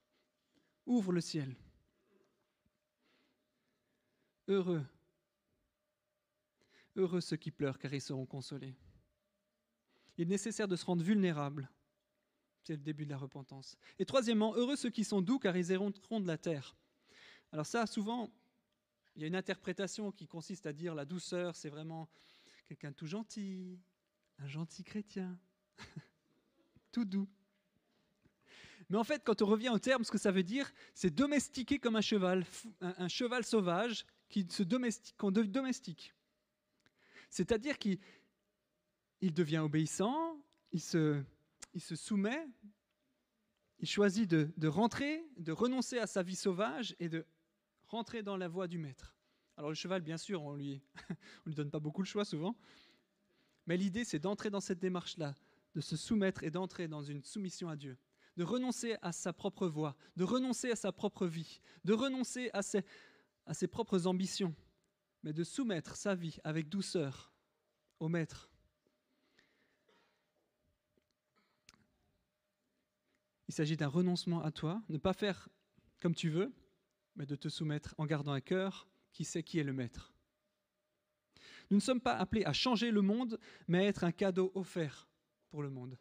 Ouvre 0.87 1.13
le 1.13 1.21
ciel. 1.21 1.57
Heureux 4.47 4.85
Heureux 6.97 7.21
ceux 7.21 7.37
qui 7.37 7.51
pleurent, 7.51 7.79
car 7.79 7.93
ils 7.93 8.01
seront 8.01 8.27
consolés. 8.27 8.75
Il 10.17 10.23
est 10.23 10.31
nécessaire 10.31 10.69
de 10.69 10.77
se 10.77 10.85
rendre 10.85 11.03
vulnérable. 11.03 11.71
C'est 12.65 12.75
le 12.75 12.83
début 12.83 13.05
de 13.05 13.11
la 13.11 13.17
repentance. 13.17 13.77
Et 13.99 14.05
troisièmement, 14.05 14.55
heureux 14.55 14.77
ceux 14.77 14.91
qui 14.91 15.05
sont 15.05 15.23
doux, 15.23 15.39
car 15.39 15.57
ils 15.57 15.73
hériteront 15.73 16.21
de 16.21 16.27
la 16.27 16.37
terre. 16.37 16.77
Alors 17.53 17.67
ça, 17.67 17.87
souvent, 17.87 18.31
il 19.17 19.23
y 19.23 19.25
a 19.25 19.29
une 19.29 19.37
interprétation 19.37 20.13
qui 20.13 20.27
consiste 20.27 20.67
à 20.67 20.73
dire 20.73 20.95
la 20.95 21.05
douceur, 21.05 21.57
c'est 21.57 21.69
vraiment 21.69 22.09
quelqu'un 22.67 22.91
de 22.91 22.97
tout 22.97 23.07
gentil, 23.07 23.81
un 24.39 24.47
gentil 24.47 24.85
chrétien, 24.85 25.39
tout 26.93 27.05
doux. 27.05 27.29
Mais 28.89 28.99
en 28.99 29.05
fait, 29.05 29.23
quand 29.25 29.41
on 29.43 29.47
revient 29.47 29.69
au 29.69 29.79
terme, 29.79 30.05
ce 30.05 30.11
que 30.11 30.19
ça 30.19 30.33
veut 30.33 30.43
dire, 30.43 30.71
c'est 30.95 31.11
domestiquer 31.11 31.79
comme 31.79 31.97
un 31.97 32.01
cheval, 32.01 32.45
un, 32.81 33.09
cheval 33.09 33.45
sauvage 33.45 34.05
qui 34.29 34.47
se 34.51 34.65
domestique, 34.65 35.17
qu'on 35.17 35.31
domestique. 35.31 36.13
C'est-à-dire 37.31 37.79
qu'il 37.79 37.99
devient 39.23 39.59
obéissant, 39.59 40.43
il 40.73 40.81
se, 40.81 41.23
il 41.75 41.81
se 41.81 41.97
soumet, 41.97 42.47
il 43.79 43.89
choisit 43.89 44.29
de, 44.29 44.69
rentrer, 44.69 45.25
de 45.37 45.53
renoncer 45.53 45.99
à 45.99 46.07
sa 46.07 46.23
vie 46.23 46.37
sauvage 46.37 46.95
et 46.99 47.09
de 47.09 47.27
rentrer 47.87 48.23
dans 48.23 48.37
la 48.37 48.49
voie 48.49 48.69
du 48.69 48.79
maître. 48.79 49.17
Alors 49.57 49.71
le 49.71 49.75
cheval, 49.75 50.03
bien 50.03 50.17
sûr, 50.17 50.43
on 50.43 50.55
lui, 50.55 50.83
lui 51.47 51.55
donne 51.55 51.71
pas 51.71 51.81
beaucoup 51.81 52.03
le 52.03 52.07
choix 52.07 52.25
souvent, 52.25 52.57
mais 53.67 53.77
l'idée 53.77 54.05
c'est 54.05 54.19
d'entrer 54.19 54.51
dans 54.51 54.61
cette 54.61 54.79
démarche-là, 54.79 55.35
de 55.75 55.81
se 55.81 55.97
soumettre 55.97 56.43
et 56.45 56.51
d'entrer 56.51 56.89
dans 56.89 57.03
une 57.03 57.23
soumission 57.23 57.69
à 57.69 57.77
Dieu, 57.77 57.97
de 58.37 58.45
renoncer 58.45 58.97
à 59.03 59.13
sa 59.13 59.33
propre 59.33 59.67
voie, 59.67 59.97
de 60.17 60.25
renoncer 60.25 60.71
à 60.71 60.77
sa 60.77 60.93
propre 60.93 61.27
vie, 61.27 61.61
de 61.85 61.93
renoncer 61.93 62.51
à 62.53 62.63
ses 63.55 63.69
propres 63.69 64.07
ambitions, 64.07 64.55
mais 65.23 65.33
de 65.33 65.45
soumettre 65.45 65.97
sa 65.97 66.15
vie 66.15 66.39
avec 66.45 66.69
douceur 66.69 67.33
au 67.99 68.09
Maître. 68.09 68.50
Il 73.51 73.53
s'agit 73.53 73.77
d'un 73.77 73.89
renoncement 73.89 74.45
à 74.45 74.53
toi, 74.53 74.81
ne 74.89 74.97
pas 74.97 75.13
faire 75.13 75.49
comme 76.01 76.15
tu 76.15 76.31
veux, 76.31 76.55
mais 77.17 77.27
de 77.27 77.35
te 77.35 77.49
soumettre 77.49 77.97
en 77.99 78.07
gardant 78.07 78.31
un 78.31 78.41
cœur 78.41 78.87
qui 79.13 79.25
sait 79.25 79.43
qui 79.43 79.59
est 79.59 79.65
le 79.65 79.73
maître. 79.73 80.15
Nous 81.69 81.79
ne 81.79 81.83
sommes 81.83 82.01
pas 82.01 82.15
appelés 82.15 82.45
à 82.45 82.53
changer 82.53 82.93
le 82.93 83.03
monde, 83.03 83.41
mais 83.67 83.79
à 83.79 83.85
être 83.87 84.05
un 84.05 84.13
cadeau 84.13 84.53
offert 84.55 85.09
pour 85.49 85.65
le 85.65 85.69
monde. 85.69 85.99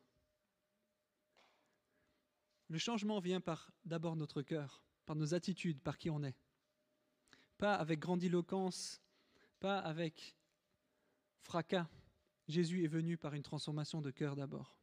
Le 2.67 2.77
changement 2.77 3.19
vient 3.19 3.41
par 3.41 3.73
d'abord 3.83 4.15
notre 4.15 4.43
cœur, 4.43 4.83
par 5.07 5.15
nos 5.15 5.33
attitudes, 5.33 5.81
par 5.81 5.97
qui 5.97 6.11
on 6.11 6.21
est. 6.21 6.37
Pas 7.57 7.73
avec 7.73 7.97
grandiloquence, 7.97 9.01
pas 9.59 9.79
avec 9.79 10.37
fracas. 11.41 11.89
Jésus 12.47 12.83
est 12.83 12.87
venu 12.87 13.17
par 13.17 13.33
une 13.33 13.41
transformation 13.41 14.01
de 14.01 14.11
cœur 14.11 14.35
d'abord. 14.35 14.78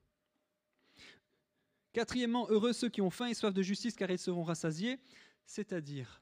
Quatrièmement, 1.96 2.46
heureux 2.50 2.74
ceux 2.74 2.90
qui 2.90 3.00
ont 3.00 3.09
faim 3.09 3.28
et 3.28 3.32
soif 3.32 3.54
de 3.54 3.62
justice, 3.62 3.96
car 3.96 4.11
ils 4.11 4.18
seront 4.18 4.42
rassasiés, 4.42 4.98
c'est-à-dire 5.46 6.20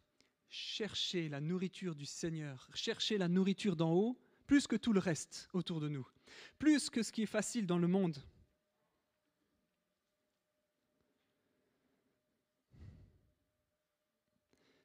chercher 0.49 1.29
la 1.29 1.41
nourriture 1.41 1.97
du 1.97 2.07
Seigneur, 2.07 2.71
chercher 2.75 3.19
la 3.19 3.27
nourriture 3.27 3.75
d'en 3.75 3.93
haut, 3.93 4.17
plus 4.47 4.69
que 4.69 4.77
tout 4.77 4.93
le 4.93 5.01
reste 5.01 5.49
autour 5.53 5.81
de 5.81 5.89
nous, 5.89 6.07
plus 6.61 6.91
que 6.91 7.03
ce 7.03 7.11
qui 7.11 7.25
est 7.25 7.27
facile 7.27 7.67
dans 7.67 7.79
le 7.79 7.89
monde. 7.89 8.23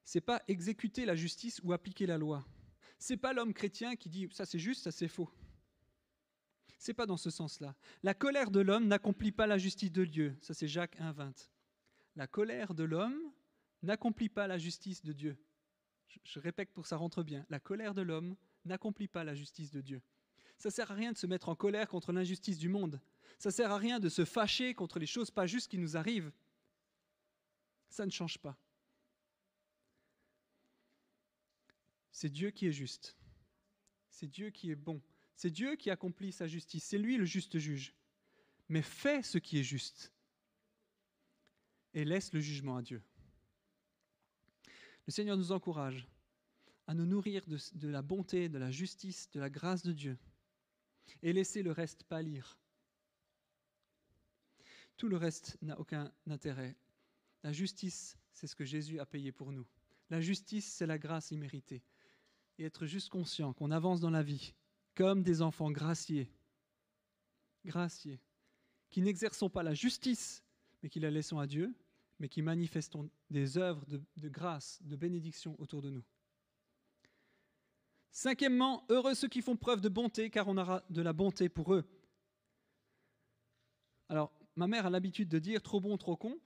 C'est 0.04 0.22
pas 0.22 0.42
exécuter 0.48 1.06
la 1.06 1.16
justice 1.16 1.62
ou 1.64 1.72
appliquer 1.72 2.08
la 2.08 2.18
loi. 2.18 2.44
C'est 2.98 3.18
pas 3.18 3.34
l'homme 3.34 3.54
chrétien 3.54 3.96
qui 3.96 4.10
dit 4.10 4.28
ça 4.32 4.48
c'est 4.48 4.58
juste, 4.58 4.86
ça 4.86 4.92
c'est 4.92 5.08
faux. 5.08 5.30
C'est 6.80 6.94
pas 6.94 7.06
dans 7.06 7.18
ce 7.18 7.30
sens-là. 7.30 7.76
La 8.04 8.14
colère 8.14 8.52
de 8.52 8.62
l'homme 8.62 8.88
n'accomplit 8.88 9.34
pas 9.34 9.46
la 9.46 9.58
justice 9.58 9.92
de 9.92 10.06
Dieu. 10.06 10.38
Ça 10.42 10.54
c'est 10.54 10.68
Jacques 10.68 10.98
1:20. 10.98 11.50
La 12.16 12.26
colère 12.26 12.74
de 12.74 12.86
l'homme 12.86 13.20
n'accomplit 13.84 14.30
pas 14.30 14.48
la 14.48 14.58
justice 14.58 15.04
de 15.04 15.12
Dieu. 15.12 15.38
Je, 16.24 16.40
répète 16.40 16.72
pour 16.72 16.84
que 16.84 16.90
ça 16.90 16.96
rentre 16.96 17.22
bien. 17.22 17.46
La 17.50 17.60
colère 17.60 17.94
de 17.94 18.02
l'homme 18.02 18.36
n'accomplit 18.64 19.10
pas 19.10 19.26
la 19.26 19.36
justice 19.36 19.72
de 19.72 19.82
Dieu. 19.82 20.02
Ça 20.58 20.72
sert 20.72 20.90
à 20.90 20.96
rien 20.96 21.12
de 21.12 21.18
se 21.18 21.28
mettre 21.28 21.50
en 21.50 21.56
colère 21.56 21.90
contre 21.90 22.14
l'injustice 22.14 22.58
du 22.58 22.70
monde. 22.70 23.00
Ça 23.38 23.52
sert 23.52 23.72
à 23.72 23.78
rien 23.78 24.00
de 24.00 24.10
se 24.10 24.24
fâcher 24.24 24.74
contre 24.74 25.00
les 25.00 25.06
choses 25.06 25.32
pas 25.32 25.46
justes 25.46 25.70
qui 25.70 25.78
nous 25.78 25.98
arrivent. 25.98 26.32
Ça 27.90 28.06
ne 28.06 28.12
change 28.12 28.38
pas. 28.38 28.58
C'est 32.12 32.30
Dieu 32.30 32.52
qui 32.52 32.68
est 32.68 32.72
juste. 32.72 33.18
C'est 34.10 34.28
Dieu 34.28 34.50
qui 34.50 34.72
est 34.72 34.76
bon. 34.76 35.02
C'est 35.40 35.52
Dieu 35.52 35.78
qui 35.78 35.90
accomplit 35.90 36.34
sa 36.34 36.48
justice. 36.48 36.84
C'est 36.84 36.98
lui 36.98 37.16
le 37.16 37.24
juste 37.24 37.60
juge. 37.60 37.96
Mais 38.68 38.82
fais 38.82 39.24
ce 39.24 39.38
qui 39.38 39.58
est 39.58 39.64
juste 39.64 40.12
et 41.94 42.04
laisse 42.04 42.34
le 42.34 42.42
jugement 42.42 42.76
à 42.76 42.82
Dieu. 42.82 43.02
Le 45.08 45.14
Seigneur 45.14 45.38
nous 45.38 45.54
encourage 45.54 46.10
à 46.88 46.94
nous 46.94 47.06
nourrir 47.06 47.46
de, 47.48 47.88
la 47.88 48.02
bonté, 48.02 48.50
de 48.50 48.58
la 48.58 48.70
justice, 48.70 49.32
de 49.32 49.40
la 49.40 49.50
grâce 49.50 49.82
de 49.84 49.94
Dieu 49.94 50.18
et 51.24 51.32
laisser 51.32 51.64
le 51.64 51.72
reste 51.72 52.04
pâlir. 52.04 52.60
Tout 54.98 55.08
le 55.08 55.16
reste 55.16 55.58
n'a 55.62 55.80
aucun 55.80 56.12
intérêt. 56.28 56.76
La 57.44 57.54
justice, 57.54 58.18
c'est 58.34 58.48
ce 58.48 58.58
que 58.58 58.66
Jésus 58.66 59.00
a 59.00 59.06
payé 59.06 59.32
pour 59.32 59.54
nous. 59.54 59.66
La 60.10 60.20
justice, 60.20 60.70
c'est 60.70 60.86
la 60.86 60.98
grâce 60.98 61.32
imméritée. 61.32 61.82
Et 62.58 62.66
être 62.66 62.86
juste 62.86 63.08
conscient 63.08 63.54
qu'on 63.54 63.72
avance 63.72 64.02
dans 64.02 64.10
la 64.10 64.22
vie 64.22 64.54
comme 64.96 65.24
des 65.24 65.42
enfants 65.42 65.72
graciés, 65.72 66.32
graciés, 67.66 68.20
qui 68.90 69.02
n'exerçons 69.02 69.50
pas 69.50 69.64
la 69.64 69.74
justice, 69.74 70.44
mais 70.82 70.90
qui 70.90 71.00
la 71.00 71.12
laissons 71.12 71.40
à 71.40 71.48
Dieu, 71.48 71.74
mais 72.20 72.30
qui 72.30 72.42
manifestons 72.42 73.10
des 73.30 73.58
œuvres 73.58 73.86
de, 73.86 74.02
de 74.18 74.30
grâce, 74.30 74.80
de 74.84 74.96
bénédiction 74.96 75.56
autour 75.60 75.82
de 75.82 75.90
nous. 75.90 76.04
Cinquièmement, 78.12 78.86
heureux 78.90 79.14
ceux 79.14 79.28
qui 79.28 79.42
font 79.42 79.56
preuve 79.56 79.82
de 79.82 79.90
bonté, 79.90 80.30
car 80.30 80.48
on 80.48 80.58
aura 80.58 80.84
de 80.90 81.02
la 81.02 81.14
bonté 81.14 81.48
pour 81.48 81.74
eux. 81.74 81.86
Alors, 84.10 84.34
ma 84.56 84.68
mère 84.68 84.86
a 84.86 84.90
l'habitude 84.90 85.30
de 85.30 85.40
dire 85.40 85.62
trop 85.62 85.80
bon, 85.80 85.98
trop 85.98 86.18
con. 86.18 86.38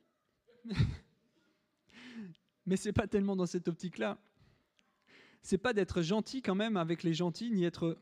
Mais 2.66 2.78
c'est 2.78 2.94
pas 2.94 3.08
tellement 3.08 3.36
dans 3.36 3.46
cette 3.46 3.68
optique-là. 3.68 4.18
C'est 5.42 5.58
pas 5.58 5.74
d'être 5.74 6.02
gentil 6.02 6.42
quand 6.42 6.56
même 6.56 6.78
avec 6.78 7.04
les 7.04 7.14
gentils, 7.14 7.52
ni 7.52 7.66
être 7.66 7.98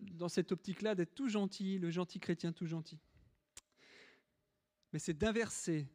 dans 0.00 0.28
cette 0.28 0.52
optique-là 0.52 0.94
d'être 0.94 1.14
tout 1.14 1.28
gentil, 1.28 1.78
le 1.78 1.90
gentil 1.90 2.20
chrétien 2.20 2.52
tout 2.52 2.66
gentil. 2.66 2.98
Mais 4.92 4.98
c'est 4.98 5.14
d'inverser 5.14 5.88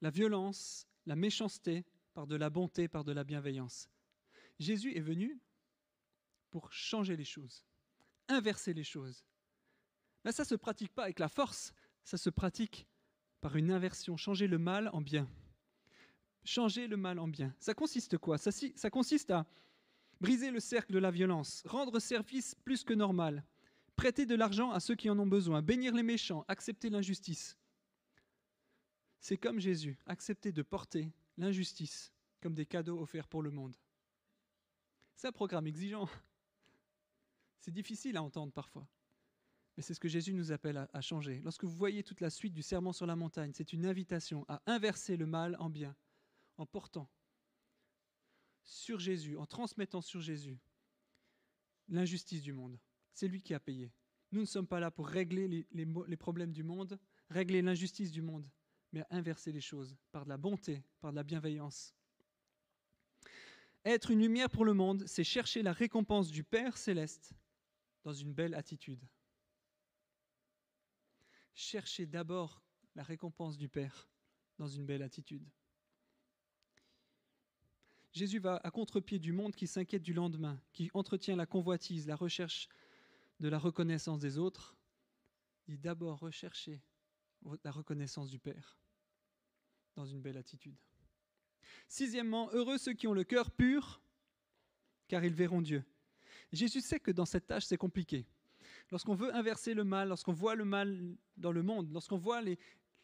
la 0.00 0.10
violence, 0.10 0.86
la 1.06 1.16
méchanceté 1.16 1.84
par 2.14 2.26
de 2.26 2.36
la 2.36 2.50
bonté, 2.50 2.88
par 2.88 3.04
de 3.04 3.12
la 3.12 3.24
bienveillance. 3.24 3.88
Jésus 4.58 4.96
est 4.96 5.00
venu 5.00 5.40
pour 6.50 6.72
changer 6.72 7.16
les 7.16 7.24
choses, 7.24 7.64
inverser 8.28 8.74
les 8.74 8.84
choses. 8.84 9.24
Mais 10.24 10.32
ça 10.32 10.42
ne 10.42 10.48
se 10.48 10.54
pratique 10.54 10.92
pas 10.92 11.04
avec 11.04 11.18
la 11.18 11.28
force, 11.28 11.72
ça 12.04 12.16
se 12.16 12.30
pratique 12.30 12.86
par 13.40 13.56
une 13.56 13.70
inversion, 13.70 14.16
changer 14.16 14.46
le 14.46 14.58
mal 14.58 14.90
en 14.92 15.00
bien. 15.00 15.28
Changer 16.44 16.86
le 16.86 16.96
mal 16.96 17.18
en 17.18 17.28
bien. 17.28 17.54
Ça 17.58 17.74
consiste 17.74 18.18
quoi? 18.18 18.38
Ça, 18.38 18.50
ça 18.50 18.90
consiste 18.90 19.30
à 19.30 19.46
briser 20.20 20.50
le 20.50 20.60
cercle 20.60 20.92
de 20.92 20.98
la 20.98 21.10
violence, 21.10 21.62
rendre 21.66 21.98
service 21.98 22.54
plus 22.54 22.84
que 22.84 22.94
normal, 22.94 23.44
prêter 23.96 24.26
de 24.26 24.34
l'argent 24.34 24.70
à 24.70 24.80
ceux 24.80 24.94
qui 24.94 25.10
en 25.10 25.18
ont 25.18 25.26
besoin, 25.26 25.62
bénir 25.62 25.94
les 25.94 26.02
méchants, 26.02 26.44
accepter 26.48 26.90
l'injustice. 26.90 27.56
C'est 29.20 29.36
comme 29.36 29.60
Jésus, 29.60 29.98
accepter 30.06 30.52
de 30.52 30.62
porter 30.62 31.12
l'injustice 31.36 32.12
comme 32.40 32.54
des 32.54 32.66
cadeaux 32.66 33.00
offerts 33.00 33.28
pour 33.28 33.42
le 33.42 33.50
monde. 33.50 33.76
C'est 35.14 35.28
un 35.28 35.32
programme 35.32 35.66
exigeant. 35.66 36.08
C'est 37.58 37.70
difficile 37.70 38.16
à 38.16 38.22
entendre 38.22 38.52
parfois. 38.52 38.88
Mais 39.76 39.82
c'est 39.82 39.94
ce 39.94 40.00
que 40.00 40.08
Jésus 40.08 40.32
nous 40.32 40.50
appelle 40.52 40.88
à, 40.92 41.00
changer. 41.02 41.40
Lorsque 41.44 41.64
vous 41.64 41.76
voyez 41.76 42.02
toute 42.02 42.20
la 42.20 42.30
suite 42.30 42.54
du 42.54 42.62
serment 42.62 42.92
sur 42.92 43.06
la 43.06 43.16
montagne, 43.16 43.52
c'est 43.54 43.72
une 43.74 43.84
invitation 43.84 44.44
à 44.48 44.62
inverser 44.66 45.16
le 45.18 45.26
mal 45.26 45.56
en 45.58 45.68
bien, 45.68 45.94
en 46.56 46.64
portant 46.64 47.08
sur 48.70 49.00
Jésus, 49.00 49.36
en 49.36 49.46
transmettant 49.46 50.00
sur 50.00 50.20
Jésus 50.20 50.56
l'injustice 51.88 52.40
du 52.40 52.52
monde. 52.52 52.78
C'est 53.12 53.26
lui 53.26 53.42
qui 53.42 53.52
a 53.52 53.58
payé. 53.58 53.92
Nous 54.30 54.40
ne 54.40 54.46
sommes 54.46 54.68
pas 54.68 54.78
là 54.78 54.92
pour 54.92 55.08
régler 55.08 55.66
les, 55.72 56.16
problèmes 56.16 56.52
du 56.52 56.62
monde, 56.62 56.98
régler 57.30 57.62
l'injustice 57.62 58.12
du 58.12 58.22
monde, 58.22 58.48
mais 58.92 59.04
inverser 59.10 59.50
les 59.50 59.60
choses 59.60 59.96
par 60.12 60.24
de 60.24 60.28
la 60.28 60.36
bonté, 60.36 60.84
par 61.00 61.10
de 61.10 61.16
la 61.16 61.24
bienveillance. 61.24 61.96
Être 63.84 64.12
une 64.12 64.20
lumière 64.20 64.50
pour 64.50 64.64
le 64.64 64.72
monde, 64.72 65.04
c'est 65.06 65.24
chercher 65.24 65.62
la 65.62 65.72
récompense 65.72 66.30
du 66.30 66.44
Père 66.44 66.78
céleste 66.78 67.32
dans 68.04 68.12
une 68.12 68.32
belle 68.32 68.54
attitude. 68.54 69.04
Cherchez 71.54 72.06
d'abord 72.06 72.62
la 72.94 73.02
récompense 73.02 73.58
du 73.58 73.68
Père 73.68 74.08
dans 74.58 74.68
une 74.68 74.86
belle 74.86 75.02
attitude. 75.02 75.50
Jésus 78.12 78.40
va 78.40 78.60
à 78.64 78.70
contre-pied 78.70 79.18
du 79.18 79.32
monde 79.32 79.54
qui 79.54 79.66
s'inquiète 79.66 80.02
du 80.02 80.12
lendemain, 80.12 80.60
qui 80.72 80.90
entretient 80.94 81.36
la 81.36 81.46
convoitise, 81.46 82.06
la 82.06 82.16
recherche 82.16 82.68
de 83.38 83.48
la 83.48 83.58
reconnaissance 83.58 84.18
des 84.18 84.38
autres. 84.38 84.76
Il 85.68 85.76
dit 85.76 85.80
d'abord 85.80 86.18
recherchez 86.18 86.82
la 87.64 87.70
reconnaissance 87.70 88.30
du 88.30 88.38
Père 88.38 88.78
dans 89.94 90.06
une 90.06 90.20
belle 90.20 90.36
attitude. 90.36 90.76
Sixièmement, 91.88 92.50
heureux 92.52 92.78
ceux 92.78 92.92
qui 92.92 93.06
ont 93.06 93.14
le 93.14 93.24
cœur 93.24 93.50
pur, 93.50 94.02
car 95.08 95.24
ils 95.24 95.34
verront 95.34 95.62
Dieu. 95.62 95.84
Jésus 96.52 96.80
sait 96.80 97.00
que 97.00 97.10
dans 97.10 97.26
cette 97.26 97.46
tâche, 97.46 97.64
c'est 97.64 97.76
compliqué. 97.76 98.26
Lorsqu'on 98.90 99.14
veut 99.14 99.34
inverser 99.34 99.74
le 99.74 99.84
mal, 99.84 100.08
lorsqu'on 100.08 100.32
voit 100.32 100.54
le 100.54 100.64
mal 100.64 101.16
dans 101.36 101.52
le 101.52 101.62
monde, 101.62 101.92
lorsqu'on 101.92 102.18
voit 102.18 102.42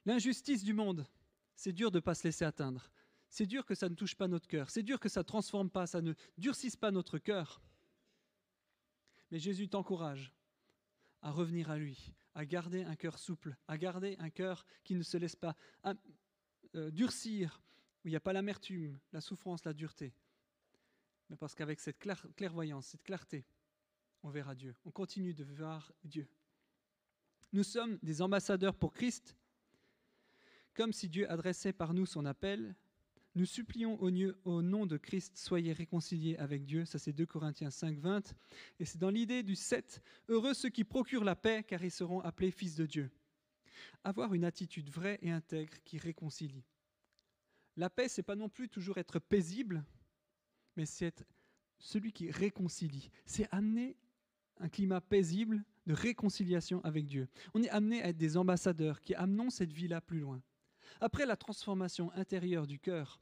l'injustice 0.05 0.65
du 0.65 0.73
monde, 0.73 1.07
c'est 1.55 1.73
dur 1.73 1.91
de 1.91 1.99
ne 1.99 2.01
pas 2.01 2.15
se 2.15 2.25
laisser 2.25 2.45
atteindre. 2.45 2.91
C'est 3.29 3.47
dur 3.47 3.67
que 3.67 3.75
ça 3.75 3.89
ne 3.89 3.95
touche 3.95 4.15
pas 4.15 4.29
notre 4.29 4.47
cœur. 4.47 4.71
C'est 4.71 4.83
dur 4.83 5.01
que 5.01 5.09
ça 5.09 5.21
ne 5.21 5.25
transforme 5.25 5.71
pas, 5.71 5.87
ça 5.87 6.01
ne 6.01 6.15
durcisse 6.39 6.77
pas 6.77 6.91
notre 6.91 7.19
cœur. 7.19 7.61
Mais 9.31 9.39
Jésus 9.39 9.69
t'encourage 9.69 10.33
à 11.23 11.31
revenir 11.31 11.71
à 11.71 11.79
lui, 11.79 12.15
à 12.35 12.45
garder 12.45 12.85
un 12.85 12.97
cœur 12.97 13.19
souple, 13.19 13.57
à 13.67 13.77
garder 13.77 14.17
un 14.21 14.31
cœur 14.31 14.65
qui 14.85 14.95
ne 14.95 15.03
se 15.03 15.17
laisse 15.17 15.37
pas 15.37 15.57
euh, 16.75 16.91
durcir, 16.91 17.61
où 18.05 18.09
il 18.09 18.13
n'y 18.13 18.17
a 18.17 18.21
pas 18.21 18.33
l'amertume, 18.33 18.99
la 19.13 19.21
souffrance, 19.21 19.65
la 19.65 19.73
dureté. 19.73 20.15
Mais 21.29 21.37
parce 21.37 21.55
qu'avec 21.55 21.81
cette 21.81 21.99
clairvoyance, 22.37 22.87
cette 22.87 23.03
clarté, 23.03 23.45
on 24.23 24.31
verra 24.31 24.55
Dieu. 24.55 24.77
On 24.85 24.91
continue 24.91 25.35
de 25.35 25.45
voir 25.45 25.93
Dieu. 26.05 26.29
Nous 27.53 27.65
sommes 27.65 27.99
des 28.03 28.23
ambassadeurs 28.23 28.77
pour 28.77 28.93
Christ, 28.93 29.37
comme 30.75 30.93
si 30.93 31.09
Dieu 31.09 31.31
adressait 31.31 31.73
par 31.73 31.95
nous 31.95 32.07
son 32.07 32.27
appel 32.27 32.77
nous 33.37 33.45
supplions 33.45 34.01
au, 34.01 34.63
nom 34.63 34.87
de 34.87 34.97
Christ, 34.97 35.37
soyez 35.37 35.75
réconciliés 35.75 36.39
avec 36.39 36.65
Dieu. 36.65 36.87
Ça, 36.87 36.99
c'est 36.99 37.13
2 37.13 37.27
Corinthiens 37.27 37.71
5, 37.71 37.99
20. 37.99 38.35
Et 38.81 38.87
c'est 38.87 38.97
dans 38.97 39.11
l'idée 39.11 39.43
du 39.43 39.55
7. 39.55 40.03
Heureux 40.29 40.55
ceux 40.55 40.71
qui 40.71 40.85
procurent 40.85 41.23
la 41.23 41.37
paix, 41.37 41.63
car 41.63 41.85
ils 41.85 41.91
seront 41.91 42.21
appelés 42.21 42.51
fils 42.51 42.77
de 42.77 42.87
Dieu. 42.87 43.11
Avoir 44.05 44.33
une 44.33 44.45
attitude 44.45 44.89
vraie 44.89 45.19
et 45.21 45.31
intègre 45.31 45.75
qui 45.85 45.99
réconcilie. 45.99 46.65
La 47.77 47.91
paix, 47.91 48.09
c'est 48.09 48.23
pas 48.23 48.37
non 48.37 48.49
plus 48.49 48.71
toujours 48.71 48.97
être 48.97 49.19
paisible, 49.19 49.85
mais 50.75 50.87
c'est 50.87 51.05
être 51.05 51.25
celui 51.79 52.15
qui 52.15 52.31
réconcilie. 52.31 53.11
C'est 53.27 53.49
amener 53.53 53.99
un 54.61 54.71
climat 54.71 55.03
paisible 55.03 55.63
de 55.85 55.93
réconciliation 55.93 56.83
avec 56.85 57.05
Dieu. 57.05 57.29
On 57.53 57.63
est 57.63 57.69
amené 57.69 58.03
à 58.03 58.09
être 58.09 58.17
des 58.17 58.39
ambassadeurs 58.39 59.03
qui 59.03 59.15
amenons 59.15 59.51
cette 59.51 59.75
vie-là 59.75 60.01
plus 60.01 60.21
loin. 60.21 60.43
Après 61.03 61.27
la 61.27 61.37
transformation 61.37 62.11
intérieure 62.13 62.67
du 62.67 62.79
cœur, 62.79 63.21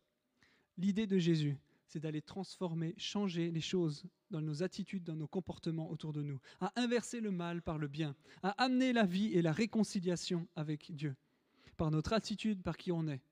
l'idée 0.76 1.06
de 1.06 1.18
Jésus, 1.18 1.56
c'est 1.87 2.00
d'aller 2.00 2.22
transformer, 2.22 2.94
changer 2.98 3.50
les 3.50 3.60
choses 3.60 4.04
dans 4.30 4.40
nos 4.40 4.62
attitudes, 4.62 5.04
dans 5.04 5.16
nos 5.16 5.28
comportements 5.28 5.90
autour 5.90 6.12
de 6.12 6.22
nous, 6.22 6.40
à 6.60 6.72
inverser 6.76 7.20
le 7.20 7.30
mal 7.30 7.62
par 7.62 7.78
le 7.78 7.88
bien, 7.88 8.16
à 8.42 8.50
amener 8.62 8.92
la 8.92 9.06
vie 9.06 9.32
et 9.32 9.42
la 9.42 9.52
réconciliation 9.52 10.48
avec 10.56 10.94
Dieu, 10.94 11.14
par 11.76 11.90
notre 11.90 12.12
attitude, 12.12 12.62
par 12.62 12.76
qui 12.76 12.90
on 12.90 13.06
est, 13.06 13.22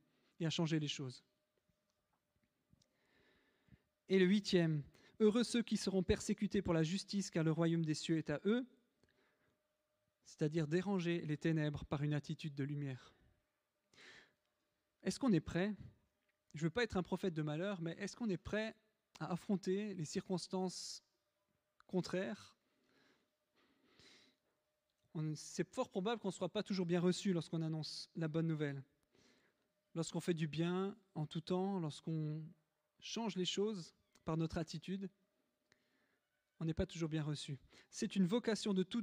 et 0.40 0.46
à 0.46 0.50
changer 0.50 0.78
les 0.78 0.88
choses. 0.88 1.24
Et 4.08 4.18
le 4.18 4.26
huitième, 4.26 4.82
heureux 5.20 5.44
ceux 5.44 5.62
qui 5.62 5.76
seront 5.76 6.02
persécutés 6.02 6.62
pour 6.62 6.74
la 6.74 6.82
justice, 6.82 7.30
car 7.30 7.44
le 7.44 7.52
royaume 7.52 7.84
des 7.84 7.94
cieux 7.94 8.18
est 8.18 8.30
à 8.30 8.40
eux, 8.44 8.64
c'est-à-dire 10.24 10.66
déranger 10.66 11.22
les 11.22 11.36
ténèbres 11.36 11.84
par 11.84 12.02
une 12.02 12.14
attitude 12.14 12.54
de 12.54 12.64
lumière. 12.64 13.12
Est-ce 15.02 15.18
qu'on 15.18 15.32
est 15.32 15.40
prêt 15.40 15.74
Je 16.54 16.60
ne 16.60 16.64
veux 16.64 16.70
pas 16.70 16.82
être 16.82 16.96
un 16.96 17.02
prophète 17.02 17.34
de 17.34 17.42
malheur, 17.42 17.80
mais 17.80 17.92
est-ce 17.92 18.14
qu'on 18.14 18.28
est 18.28 18.36
prêt 18.36 18.74
à 19.20 19.32
affronter 19.32 19.94
les 19.94 20.04
circonstances 20.04 21.02
contraires? 21.86 22.56
C'est 25.34 25.68
fort 25.68 25.90
probable 25.90 26.20
qu'on 26.20 26.28
ne 26.28 26.32
soit 26.32 26.48
pas 26.48 26.62
toujours 26.62 26.86
bien 26.86 27.00
reçu 27.00 27.32
lorsqu'on 27.32 27.62
annonce 27.62 28.10
la 28.16 28.28
bonne 28.28 28.46
nouvelle. 28.46 28.82
Lorsqu'on 29.94 30.20
fait 30.20 30.34
du 30.34 30.48
bien 30.48 30.96
en 31.14 31.26
tout 31.26 31.42
temps, 31.42 31.78
lorsqu'on 31.78 32.42
change 33.00 33.36
les 33.36 33.44
choses 33.44 33.94
par 34.24 34.36
notre 34.36 34.56
attitude, 34.56 35.10
on 36.60 36.64
n'est 36.64 36.74
pas 36.74 36.86
toujours 36.86 37.08
bien 37.08 37.22
reçu. 37.22 37.58
C'est 37.90 38.16
une 38.16 38.26
vocation 38.26 38.72
de 38.72 38.82
tout, 38.84 39.02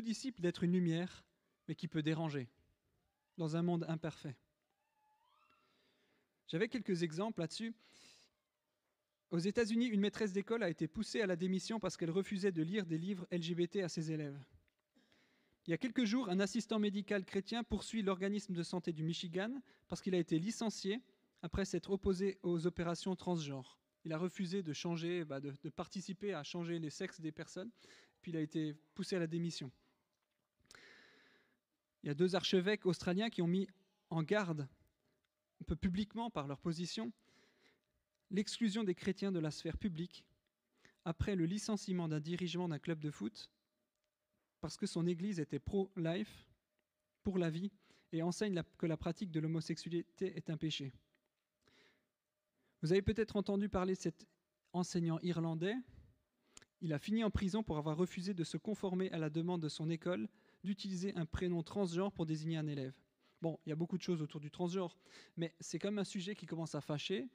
disciple 0.00 0.40
d'être 0.40 0.62
une 0.62 0.72
lumière, 0.72 1.24
mais 1.68 1.74
qui 1.74 1.88
peut 1.88 2.02
déranger 2.02 2.48
dans 3.36 3.56
un 3.56 3.62
monde 3.62 3.84
imparfait. 3.88 4.36
J'avais 6.50 6.68
quelques 6.68 7.04
exemples 7.04 7.40
là-dessus. 7.40 7.72
Aux 9.30 9.38
États-Unis, 9.38 9.86
une 9.86 10.00
maîtresse 10.00 10.32
d'école 10.32 10.64
a 10.64 10.68
été 10.68 10.88
poussée 10.88 11.20
à 11.20 11.26
la 11.28 11.36
démission 11.36 11.78
parce 11.78 11.96
qu'elle 11.96 12.10
refusait 12.10 12.50
de 12.50 12.62
lire 12.62 12.86
des 12.86 12.98
livres 12.98 13.24
LGBT 13.30 13.76
à 13.84 13.88
ses 13.88 14.10
élèves. 14.10 14.36
Il 15.66 15.70
y 15.70 15.74
a 15.74 15.78
quelques 15.78 16.04
jours, 16.04 16.28
un 16.28 16.40
assistant 16.40 16.80
médical 16.80 17.24
chrétien 17.24 17.62
poursuit 17.62 18.02
l'organisme 18.02 18.52
de 18.52 18.64
santé 18.64 18.92
du 18.92 19.04
Michigan 19.04 19.62
parce 19.86 20.02
qu'il 20.02 20.12
a 20.16 20.18
été 20.18 20.40
licencié 20.40 21.00
après 21.42 21.64
s'être 21.64 21.92
opposé 21.92 22.40
aux 22.42 22.66
opérations 22.66 23.14
transgenres. 23.14 23.78
Il 24.04 24.12
a 24.12 24.18
refusé 24.18 24.64
de 24.64 24.72
changer, 24.72 25.24
bah, 25.24 25.38
de, 25.38 25.54
de, 25.62 25.68
participer 25.68 26.34
à 26.34 26.42
changer 26.42 26.80
les 26.80 26.90
sexes 26.90 27.20
des 27.20 27.30
personnes, 27.30 27.70
puis 28.22 28.32
il 28.32 28.36
a 28.36 28.40
été 28.40 28.74
poussé 28.94 29.14
à 29.14 29.20
la 29.20 29.28
démission. 29.28 29.70
Il 32.02 32.08
y 32.08 32.10
a 32.10 32.14
deux 32.14 32.34
archevêques 32.34 32.86
australiens 32.86 33.30
qui 33.30 33.40
ont 33.40 33.46
mis 33.46 33.68
en 34.08 34.24
garde 34.24 34.66
publiquement 35.80 36.30
par 36.30 36.46
leur 36.46 36.60
position, 36.60 37.12
l'exclusion 38.30 38.84
des 38.84 38.94
chrétiens 38.94 39.32
de 39.32 39.38
la 39.38 39.50
sphère 39.50 39.78
publique 39.78 40.24
après 41.04 41.36
le 41.36 41.46
licenciement 41.46 42.08
d'un 42.08 42.20
dirigeant 42.20 42.68
d'un 42.68 42.78
club 42.78 43.00
de 43.00 43.10
foot 43.10 43.50
parce 44.60 44.76
que 44.76 44.86
son 44.86 45.06
église 45.06 45.40
était 45.40 45.58
pro-life, 45.58 46.46
pour 47.22 47.38
la 47.38 47.50
vie, 47.50 47.70
et 48.12 48.22
enseigne 48.22 48.62
que 48.78 48.86
la 48.86 48.96
pratique 48.96 49.30
de 49.30 49.40
l'homosexualité 49.40 50.36
est 50.36 50.50
un 50.50 50.56
péché. 50.56 50.92
Vous 52.82 52.92
avez 52.92 53.02
peut-être 53.02 53.36
entendu 53.36 53.68
parler 53.68 53.94
de 53.94 54.00
cet 54.00 54.26
enseignant 54.72 55.18
irlandais. 55.20 55.74
Il 56.80 56.92
a 56.92 56.98
fini 56.98 57.22
en 57.22 57.30
prison 57.30 57.62
pour 57.62 57.78
avoir 57.78 57.96
refusé 57.96 58.34
de 58.34 58.44
se 58.44 58.56
conformer 58.56 59.10
à 59.12 59.18
la 59.18 59.30
demande 59.30 59.62
de 59.62 59.68
son 59.68 59.90
école 59.90 60.28
d'utiliser 60.64 61.14
un 61.14 61.26
prénom 61.26 61.62
transgenre 61.62 62.12
pour 62.12 62.26
désigner 62.26 62.56
un 62.56 62.66
élève. 62.66 62.94
Bon, 63.42 63.58
il 63.64 63.70
y 63.70 63.72
a 63.72 63.76
beaucoup 63.76 63.96
de 63.96 64.02
choses 64.02 64.20
autour 64.20 64.40
du 64.40 64.50
transgenre, 64.50 64.96
mais 65.36 65.54
c'est 65.60 65.78
quand 65.78 65.88
même 65.88 65.98
un 65.98 66.04
sujet 66.04 66.34
qui 66.34 66.46
commence 66.46 66.74
à 66.74 66.80
fâcher 66.80 67.28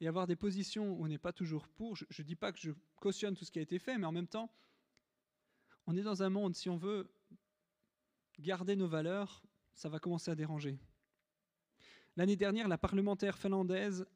et 0.00 0.06
avoir 0.06 0.26
des 0.26 0.36
positions 0.36 0.92
où 0.92 1.04
on 1.04 1.08
n'est 1.08 1.18
pas 1.18 1.32
toujours 1.32 1.68
pour. 1.68 1.96
Je 1.96 2.04
ne 2.22 2.26
dis 2.26 2.36
pas 2.36 2.52
que 2.52 2.58
je 2.58 2.70
cautionne 2.96 3.34
tout 3.34 3.44
ce 3.44 3.50
qui 3.50 3.58
a 3.58 3.62
été 3.62 3.78
fait, 3.78 3.96
mais 3.98 4.06
en 4.06 4.12
même 4.12 4.28
temps, 4.28 4.50
on 5.86 5.96
est 5.96 6.02
dans 6.02 6.22
un 6.22 6.28
monde, 6.28 6.54
si 6.54 6.68
on 6.68 6.76
veut 6.76 7.10
garder 8.38 8.76
nos 8.76 8.88
valeurs, 8.88 9.42
ça 9.74 9.88
va 9.88 9.98
commencer 9.98 10.30
à 10.30 10.34
déranger. 10.34 10.78
L'année 12.16 12.36
dernière, 12.36 12.68
la 12.68 12.78
parlementaire 12.78 13.38
finlandaise, 13.38 14.06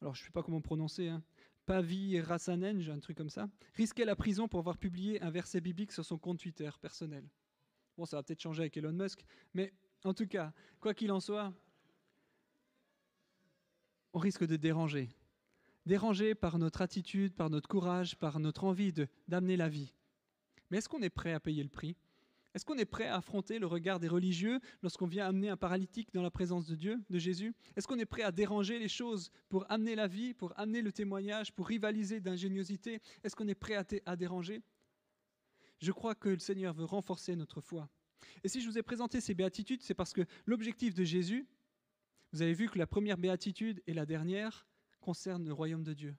alors 0.00 0.14
je 0.14 0.22
ne 0.22 0.26
sais 0.26 0.32
pas 0.32 0.42
comment 0.42 0.60
prononcer, 0.60 1.08
hein, 1.08 1.22
Pavi 1.64 2.20
Rassanen, 2.20 2.82
un 2.90 2.98
truc 2.98 3.16
comme 3.16 3.30
ça, 3.30 3.48
risquait 3.74 4.04
la 4.04 4.16
prison 4.16 4.48
pour 4.48 4.60
avoir 4.60 4.76
publié 4.76 5.22
un 5.22 5.30
verset 5.30 5.60
biblique 5.60 5.92
sur 5.92 6.04
son 6.04 6.18
compte 6.18 6.40
Twitter 6.40 6.70
personnel. 6.80 7.28
Bon, 7.96 8.04
ça 8.04 8.16
va 8.16 8.22
peut-être 8.22 8.40
changer 8.40 8.62
avec 8.62 8.76
Elon 8.76 8.92
Musk, 8.92 9.24
mais 9.54 9.72
en 10.04 10.14
tout 10.14 10.26
cas, 10.26 10.52
quoi 10.80 10.94
qu'il 10.94 11.12
en 11.12 11.20
soit, 11.20 11.52
on 14.12 14.18
risque 14.18 14.46
de 14.46 14.56
déranger. 14.56 15.10
Déranger 15.86 16.34
par 16.34 16.58
notre 16.58 16.82
attitude, 16.82 17.34
par 17.34 17.50
notre 17.50 17.68
courage, 17.68 18.16
par 18.16 18.38
notre 18.40 18.64
envie 18.64 18.92
d'amener 19.28 19.56
la 19.56 19.68
vie. 19.68 19.94
Mais 20.70 20.78
est-ce 20.78 20.88
qu'on 20.88 21.02
est 21.02 21.10
prêt 21.10 21.32
à 21.32 21.40
payer 21.40 21.62
le 21.62 21.68
prix? 21.68 21.96
Est-ce 22.52 22.64
qu'on 22.64 22.78
est 22.78 22.84
prêt 22.84 23.06
à 23.06 23.16
affronter 23.16 23.60
le 23.60 23.66
regard 23.66 24.00
des 24.00 24.08
religieux 24.08 24.58
lorsqu'on 24.82 25.06
vient 25.06 25.26
amener 25.26 25.48
un 25.48 25.56
paralytique 25.56 26.12
dans 26.12 26.22
la 26.22 26.32
présence 26.32 26.66
de 26.66 26.74
Dieu, 26.74 27.00
de 27.08 27.18
Jésus? 27.18 27.54
Est-ce 27.76 27.86
qu'on 27.86 27.98
est 27.98 28.06
prêt 28.06 28.22
à 28.22 28.32
déranger 28.32 28.78
les 28.78 28.88
choses 28.88 29.30
pour 29.48 29.70
amener 29.70 29.94
la 29.94 30.08
vie, 30.08 30.34
pour 30.34 30.58
amener 30.58 30.82
le 30.82 30.90
témoignage, 30.90 31.52
pour 31.52 31.68
rivaliser 31.68 32.20
d'ingéniosité? 32.20 33.00
Est-ce 33.22 33.36
qu'on 33.36 33.46
est 33.46 33.54
prêt 33.54 33.76
à, 33.76 33.84
à 34.04 34.16
déranger? 34.16 34.62
Je 35.78 35.92
crois 35.92 36.16
que 36.16 36.28
le 36.28 36.40
Seigneur 36.40 36.74
veut 36.74 36.84
renforcer 36.84 37.36
notre 37.36 37.60
foi. 37.60 37.88
Et 38.44 38.48
si 38.48 38.60
je 38.60 38.68
vous 38.68 38.78
ai 38.78 38.82
présenté 38.82 39.20
ces 39.20 39.34
béatitudes, 39.34 39.82
c'est 39.82 39.94
parce 39.94 40.12
que 40.12 40.22
l'objectif 40.46 40.94
de 40.94 41.04
Jésus, 41.04 41.46
vous 42.32 42.42
avez 42.42 42.54
vu 42.54 42.68
que 42.68 42.78
la 42.78 42.86
première 42.86 43.18
béatitude 43.18 43.82
et 43.86 43.94
la 43.94 44.06
dernière 44.06 44.66
concernent 45.00 45.46
le 45.46 45.52
royaume 45.52 45.82
de 45.82 45.94
Dieu. 45.94 46.16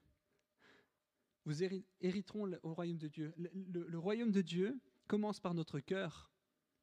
Vous 1.44 1.62
hériterons 2.00 2.52
au 2.62 2.74
royaume 2.74 2.98
de 2.98 3.08
Dieu. 3.08 3.32
Le, 3.36 3.50
le, 3.88 3.98
royaume 3.98 4.30
de 4.30 4.42
Dieu 4.42 4.80
commence 5.08 5.40
par 5.40 5.54
notre 5.54 5.80
cœur 5.80 6.30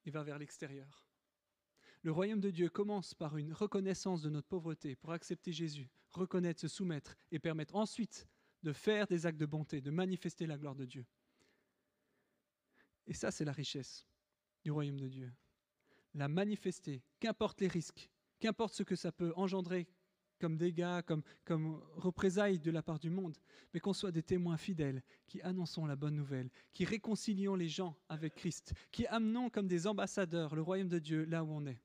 et 0.06 0.12
va 0.12 0.24
vers 0.24 0.38
l'extérieur. 0.38 1.06
Le 2.02 2.12
royaume 2.12 2.40
de 2.40 2.50
Dieu 2.50 2.70
commence 2.70 3.14
par 3.14 3.38
une 3.38 3.54
reconnaissance 3.54 4.22
de 4.22 4.30
notre 4.30 4.48
pauvreté 4.48 4.96
pour 4.96 5.12
accepter 5.12 5.54
Jésus, 5.54 5.90
reconnaître, 6.12 6.60
se 6.60 6.68
soumettre 6.68 7.16
et 7.32 7.40
permettre 7.40 7.76
ensuite 7.76 8.28
de 8.64 8.74
faire 8.74 9.08
des 9.08 9.26
actes 9.26 9.40
de 9.40 9.46
bonté, 9.46 9.82
de 9.82 9.92
manifester 9.92 10.46
la 10.46 10.58
gloire 10.58 10.76
de 10.76 10.86
Dieu. 10.86 11.06
Et 13.08 13.14
ça, 13.14 13.32
c'est 13.32 13.46
la 13.46 13.52
richesse 13.52 14.09
du 14.64 14.72
royaume 14.72 15.00
de 15.00 15.08
Dieu. 15.08 15.32
La 16.14 16.28
manifester, 16.28 17.04
qu'importe 17.20 17.62
les 17.62 17.68
risques, 17.68 18.10
qu'importe 18.40 18.74
ce 18.74 18.84
que 18.84 18.96
ça 18.96 19.12
peut 19.12 19.34
engendrer 19.36 19.88
comme 20.40 20.58
dégâts, 20.58 21.02
comme, 21.06 21.22
comme 21.44 21.82
représailles 21.98 22.60
de 22.60 22.72
la 22.72 22.82
part 22.82 23.00
du 23.00 23.10
monde, 23.10 23.38
mais 23.74 23.80
qu'on 23.80 23.94
soit 23.94 24.12
des 24.12 24.24
témoins 24.24 24.58
fidèles 24.58 25.04
qui 25.28 25.42
annonçons 25.42 25.86
la 25.86 25.96
bonne 25.96 26.16
nouvelle, 26.16 26.50
qui 26.72 26.86
réconcilions 26.86 27.56
les 27.56 27.68
gens 27.68 27.98
avec 28.08 28.36
Christ, 28.36 28.74
qui 28.92 29.06
amenons 29.08 29.50
comme 29.50 29.68
des 29.68 29.86
ambassadeurs 29.86 30.56
le 30.56 30.62
royaume 30.62 30.88
de 30.88 31.00
Dieu 31.00 31.26
là 31.26 31.44
où 31.44 31.52
on 31.52 31.66
est. 31.68 31.82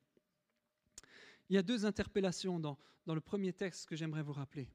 Il 1.51 1.57
y 1.57 1.59
a 1.59 1.63
deux 1.63 1.85
interpellations 1.85 2.59
dans, 2.59 2.79
dans 3.07 3.15
le 3.15 3.21
premier 3.21 3.53
texte 3.53 3.87
que 3.87 3.97
j'aimerais 3.97 4.23
vous 4.23 4.33
rappeler. 4.33 4.71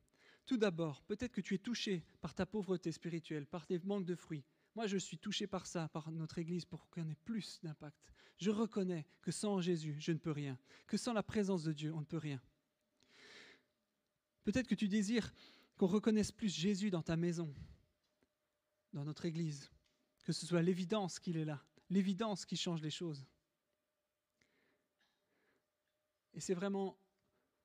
Tout 0.46 0.58
d'abord, 0.58 1.02
peut-être 1.04 1.32
que 1.32 1.42
tu 1.42 1.56
es 1.56 1.60
touché 1.60 2.04
par 2.22 2.34
ta 2.34 2.46
pauvreté 2.46 2.92
spirituelle, 2.92 3.48
par 3.48 3.66
tes 3.66 3.80
manques 3.80 4.06
de 4.06 4.16
fruits, 4.16 4.44
moi, 4.80 4.88
je 4.88 4.96
suis 4.96 5.18
touché 5.18 5.46
par 5.46 5.68
ça, 5.68 5.90
par 5.90 6.10
notre 6.10 6.38
Église, 6.38 6.64
pour 6.64 6.90
qu'on 6.90 7.10
ait 7.10 7.26
plus 7.26 7.60
d'impact. 7.62 8.14
Je 8.38 8.50
reconnais 8.50 9.06
que 9.22 9.30
sans 9.30 9.60
Jésus, 9.60 9.98
je 10.00 10.14
ne 10.14 10.18
peux 10.18 10.32
rien, 10.32 10.58
que 10.88 10.96
sans 10.96 11.12
la 11.12 11.22
présence 11.22 11.66
de 11.66 11.74
Dieu, 11.74 11.94
on 11.94 12.00
ne 12.00 12.06
peut 12.06 12.16
rien. 12.18 12.42
Peut-être 14.46 14.70
que 14.70 14.76
tu 14.76 14.88
désires 14.88 15.34
qu'on 15.76 15.88
reconnaisse 15.88 16.32
plus 16.32 16.48
Jésus 16.48 16.92
dans 16.92 17.02
ta 17.02 17.18
maison, 17.18 17.54
dans 18.94 19.04
notre 19.04 19.26
Église, 19.26 19.70
que 20.24 20.32
ce 20.32 20.46
soit 20.46 20.62
l'évidence 20.62 21.20
qu'il 21.20 21.36
est 21.36 21.44
là, 21.44 21.62
l'évidence 21.90 22.46
qui 22.46 22.56
change 22.56 22.82
les 22.82 22.90
choses. 22.90 23.28
Et 26.34 26.40
c'est 26.40 26.54
vraiment 26.54 26.98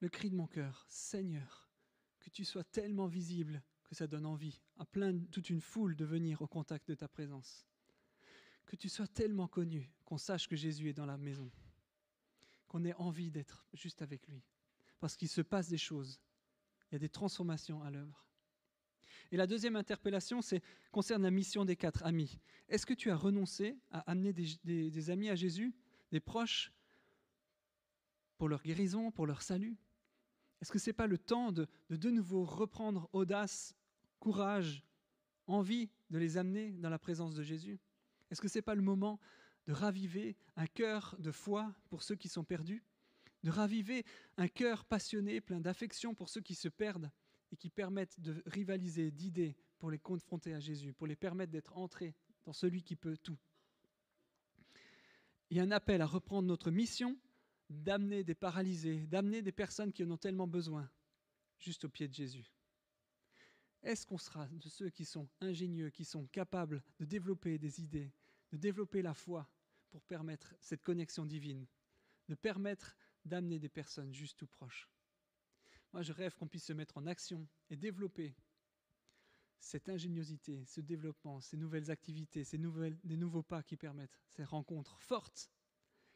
le 0.00 0.09
cri 0.09 0.31
de 0.31 0.35
mon 0.35 0.48
cœur, 0.48 0.85
Seigneur, 0.88 1.70
que 2.18 2.31
tu 2.31 2.44
sois 2.44 2.64
tellement 2.64 3.07
visible 3.07 3.62
que 3.85 3.94
ça 3.94 4.07
donne 4.07 4.27
envie 4.27 4.61
à 4.79 4.85
plein, 4.85 5.18
toute 5.31 5.51
une 5.51 5.61
foule 5.61 5.97
de 5.97 6.05
venir 6.05 6.42
au 6.42 6.47
contact 6.47 6.88
de 6.88 6.94
ta 6.94 7.09
présence. 7.09 7.66
Que 8.66 8.77
tu 8.77 8.88
sois 8.88 9.07
tellement 9.07 9.49
connu 9.49 9.90
qu'on 10.05 10.18
sache 10.18 10.49
que 10.49 10.57
Jésus 10.57 10.88
est 10.88 10.94
dans 10.94 11.07
la 11.07 11.18
maison, 11.18 11.51
qu'on 12.66 12.85
ait 12.85 12.94
envie 12.94 13.31
d'être 13.31 13.66
juste 13.73 14.03
avec 14.03 14.27
lui, 14.29 14.42
parce 15.01 15.16
qu'il 15.16 15.29
se 15.29 15.42
passe 15.42 15.68
des 15.68 15.79
choses, 15.79 16.20
il 16.90 16.94
y 16.94 16.97
a 16.97 16.99
des 16.99 17.09
transformations 17.09 17.83
à 17.83 17.90
l'œuvre. 17.90 18.25
Et 19.33 19.37
la 19.37 19.47
deuxième 19.47 19.77
interpellation, 19.77 20.42
c'est 20.42 20.62
concerne 20.92 21.23
la 21.23 21.31
mission 21.31 21.64
des 21.64 21.77
quatre 21.77 22.05
amis. 22.05 22.38
Est-ce 22.68 22.87
que 22.87 22.94
tu 22.94 23.11
as 23.11 23.16
renoncé 23.16 23.77
à 23.90 24.01
amener 24.11 24.33
des, 24.33 25.11
amis 25.11 25.29
à 25.29 25.35
Jésus, 25.35 25.75
des 26.12 26.20
proches, 26.20 26.73
pour 28.38 28.49
leur 28.49 28.62
guérison, 28.62 29.11
pour 29.11 29.27
leur 29.27 29.42
salut? 29.42 29.77
Est-ce 30.64 30.72
que 30.72 30.79
ce 30.79 30.88
n'est 30.88 30.94
pas 30.94 31.07
le 31.07 31.18
temps 31.18 31.53
de, 31.53 31.68
de 31.90 32.09
nouveau 32.09 32.42
reprendre 32.42 33.11
audace 33.12 33.77
courage, 34.18 34.83
envie 35.46 35.90
de 36.09 36.16
les 36.16 36.38
amener 36.38 36.72
dans 36.72 36.88
la 36.88 36.98
présence 36.98 37.35
de 37.35 37.42
Jésus? 37.42 37.79
Est-ce 38.31 38.40
que 38.40 38.48
ce 38.48 38.57
n'est 38.57 38.62
pas 38.62 38.74
le 38.74 38.81
moment 38.81 39.20
de 39.66 39.74
raviver 39.74 40.38
un 40.57 40.66
cœur 40.66 41.16
de 41.18 41.31
foi 41.31 41.74
pour 41.90 42.03
ceux 42.03 42.16
qui 42.16 42.31
sont 42.31 42.44
perdus? 42.44 42.83
De 43.42 43.50
raviver 43.50 44.07
un 44.38 44.48
cœur 44.48 44.87
passionné, 44.87 45.42
plein 45.42 45.61
d'affection 45.61 46.14
pour 46.14 46.31
ceux 46.31 46.40
qui 46.40 46.55
se 46.55 46.68
perdent 46.68 47.11
et 47.53 47.59
qui 47.59 47.68
permettent 47.68 48.18
de 48.18 48.42
rivaliser 48.46 49.11
d'idées 49.11 49.59
pour 49.79 49.90
les 49.90 49.98
confronter 49.98 50.55
à 50.55 50.61
Jésus, 50.61 50.94
pour 50.94 51.07
les 51.07 51.14
permettre 51.14 51.53
d'être 51.53 51.77
entrés 51.77 52.14
dans 52.46 52.55
celui 52.55 52.83
qui 52.83 52.96
peut 52.96 53.18
tout? 53.18 53.37
Il 55.50 55.59
y 55.59 55.61
a 55.61 55.62
un 55.62 55.72
appel 55.72 56.00
à 56.00 56.07
reprendre 56.07 56.48
notre 56.48 56.70
mission 56.70 57.18
d'amener 57.70 58.24
des 58.24 58.35
paralysés, 58.35 59.07
d'amener 59.07 59.42
des 59.42 59.53
personnes 59.53 59.92
qui 59.92 60.05
en 60.05 60.11
ont 60.11 60.16
tellement 60.16 60.46
besoin, 60.46 60.90
juste 61.59 61.85
au 61.85 61.88
pied 61.88 62.09
de 62.09 62.14
Jésus. 62.14 62.53
Est-ce 63.83 64.07
qu'on 64.07 64.18
sera 64.18 64.48
de 64.48 64.68
ceux 64.68 64.90
qui 64.90 65.05
sont 65.05 65.29
ingénieux, 65.40 65.90
qui 65.90 66.05
sont 66.05 66.27
capables 66.29 66.83
de 66.98 67.05
développer 67.05 67.59
des 67.59 67.83
idées, 67.83 68.12
de 68.53 68.57
développer 68.57 69.03
la 69.03 69.14
foi 69.14 69.48
pour 69.90 70.03
permettre 70.03 70.55
cette 70.61 70.83
connexion 70.83 71.27
divine, 71.27 71.66
de 72.29 72.35
permettre 72.35 72.96
d'amener 73.24 73.59
des 73.59 73.68
personnes 73.68 74.12
juste 74.12 74.40
ou 74.42 74.46
proches? 74.46 74.88
Moi, 75.92 76.03
je 76.03 76.12
rêve 76.12 76.35
qu'on 76.35 76.48
puisse 76.48 76.64
se 76.64 76.72
mettre 76.72 76.96
en 76.98 77.07
action 77.07 77.46
et 77.70 77.77
développer 77.77 78.35
cette 79.59 79.88
ingéniosité, 79.88 80.64
ce 80.66 80.81
développement, 80.81 81.40
ces 81.40 81.57
nouvelles 81.57 81.90
activités, 81.90 82.44
ces 82.44 82.59
nouveaux 82.59 83.42
pas 83.42 83.62
qui 83.62 83.77
permettent 83.77 84.18
ces 84.29 84.44
rencontres 84.44 84.98
fortes 84.98 85.50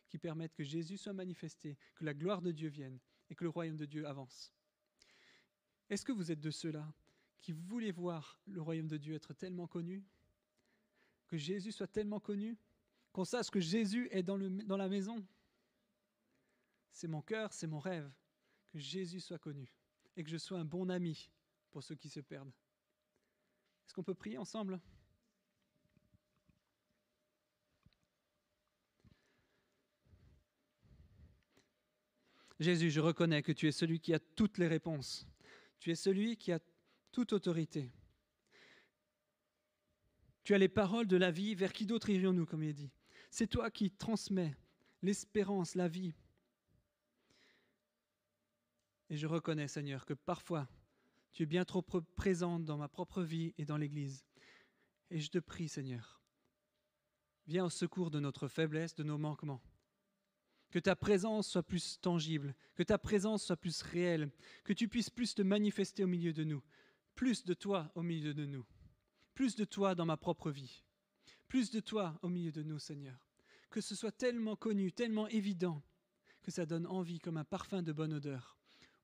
qui 0.08 0.18
permettent 0.18 0.54
que 0.54 0.64
Jésus 0.64 0.96
soit 0.96 1.12
manifesté, 1.12 1.76
que 1.94 2.04
la 2.04 2.14
gloire 2.14 2.42
de 2.42 2.50
Dieu 2.50 2.68
vienne 2.68 2.98
et 3.30 3.34
que 3.34 3.44
le 3.44 3.50
royaume 3.50 3.76
de 3.76 3.84
Dieu 3.84 4.06
avance. 4.06 4.52
Est-ce 5.90 6.04
que 6.04 6.12
vous 6.12 6.30
êtes 6.30 6.40
de 6.40 6.50
ceux-là 6.50 6.92
qui 7.40 7.52
voulaient 7.52 7.92
voir 7.92 8.40
le 8.46 8.60
royaume 8.60 8.88
de 8.88 8.96
Dieu 8.96 9.14
être 9.14 9.32
tellement 9.34 9.66
connu, 9.66 10.04
que 11.28 11.36
Jésus 11.36 11.72
soit 11.72 11.86
tellement 11.86 12.20
connu, 12.20 12.56
qu'on 13.12 13.24
sache 13.24 13.50
que 13.50 13.60
Jésus 13.60 14.08
est 14.10 14.22
dans, 14.22 14.38
dans 14.38 14.76
la 14.76 14.88
maison? 14.88 15.24
C'est 16.90 17.08
mon 17.08 17.22
cœur, 17.22 17.52
c'est 17.52 17.66
mon 17.66 17.78
rêve, 17.78 18.10
que 18.68 18.78
Jésus 18.78 19.20
soit 19.20 19.38
connu 19.38 19.72
et 20.16 20.24
que 20.24 20.30
je 20.30 20.36
sois 20.36 20.58
un 20.58 20.64
bon 20.64 20.90
ami 20.90 21.30
pour 21.70 21.82
ceux 21.82 21.94
qui 21.94 22.08
se 22.08 22.20
perdent. 22.20 22.52
Est-ce 23.86 23.94
qu'on 23.94 24.02
peut 24.02 24.14
prier 24.14 24.38
ensemble? 24.38 24.80
Jésus, 32.58 32.90
je 32.90 33.00
reconnais 33.00 33.42
que 33.42 33.52
tu 33.52 33.68
es 33.68 33.72
celui 33.72 34.00
qui 34.00 34.12
a 34.12 34.18
toutes 34.18 34.58
les 34.58 34.66
réponses. 34.66 35.28
Tu 35.78 35.90
es 35.90 35.94
celui 35.94 36.36
qui 36.36 36.52
a 36.52 36.58
toute 37.12 37.32
autorité. 37.32 37.92
Tu 40.42 40.54
as 40.54 40.58
les 40.58 40.68
paroles 40.68 41.06
de 41.06 41.16
la 41.16 41.30
vie. 41.30 41.54
Vers 41.54 41.72
qui 41.72 41.86
d'autre 41.86 42.10
irions-nous, 42.10 42.46
comme 42.46 42.62
il 42.62 42.74
dit 42.74 42.90
C'est 43.30 43.46
toi 43.46 43.70
qui 43.70 43.90
transmets 43.90 44.56
l'espérance, 45.02 45.74
la 45.74 45.88
vie. 45.88 46.14
Et 49.10 49.16
je 49.16 49.26
reconnais, 49.26 49.68
Seigneur, 49.68 50.04
que 50.04 50.14
parfois 50.14 50.68
tu 51.32 51.44
es 51.44 51.46
bien 51.46 51.64
trop 51.64 51.82
présente 51.82 52.64
dans 52.64 52.76
ma 52.76 52.88
propre 52.88 53.22
vie 53.22 53.54
et 53.58 53.64
dans 53.64 53.76
l'Église. 53.76 54.24
Et 55.10 55.20
je 55.20 55.30
te 55.30 55.38
prie, 55.38 55.68
Seigneur, 55.68 56.20
viens 57.46 57.64
au 57.64 57.70
secours 57.70 58.10
de 58.10 58.20
notre 58.20 58.48
faiblesse, 58.48 58.94
de 58.94 59.04
nos 59.04 59.18
manquements. 59.18 59.62
Que 60.70 60.78
ta 60.78 60.94
présence 60.94 61.48
soit 61.48 61.62
plus 61.62 61.98
tangible, 62.00 62.54
que 62.74 62.82
ta 62.82 62.98
présence 62.98 63.44
soit 63.44 63.56
plus 63.56 63.82
réelle, 63.82 64.30
que 64.64 64.72
tu 64.72 64.88
puisses 64.88 65.10
plus 65.10 65.34
te 65.34 65.42
manifester 65.42 66.04
au 66.04 66.06
milieu 66.06 66.32
de 66.32 66.44
nous, 66.44 66.62
plus 67.14 67.44
de 67.44 67.54
toi 67.54 67.90
au 67.94 68.02
milieu 68.02 68.34
de 68.34 68.44
nous, 68.44 68.66
plus 69.34 69.56
de 69.56 69.64
toi 69.64 69.94
dans 69.94 70.04
ma 70.04 70.16
propre 70.16 70.50
vie, 70.50 70.84
plus 71.48 71.70
de 71.70 71.80
toi 71.80 72.18
au 72.22 72.28
milieu 72.28 72.52
de 72.52 72.62
nous, 72.62 72.78
Seigneur. 72.78 73.18
Que 73.70 73.80
ce 73.80 73.94
soit 73.94 74.12
tellement 74.12 74.56
connu, 74.56 74.92
tellement 74.92 75.28
évident, 75.28 75.82
que 76.42 76.50
ça 76.50 76.66
donne 76.66 76.86
envie 76.86 77.18
comme 77.18 77.36
un 77.38 77.44
parfum 77.44 77.82
de 77.82 77.92
bonne 77.92 78.12
odeur 78.12 78.58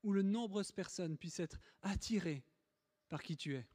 où 0.05 0.13
de 0.13 0.21
nombreuses 0.21 0.71
personnes 0.71 1.17
puissent 1.17 1.39
être 1.39 1.59
attirées 1.81 2.45
par 3.09 3.23
qui 3.23 3.35
tu 3.35 3.55
es. 3.55 3.65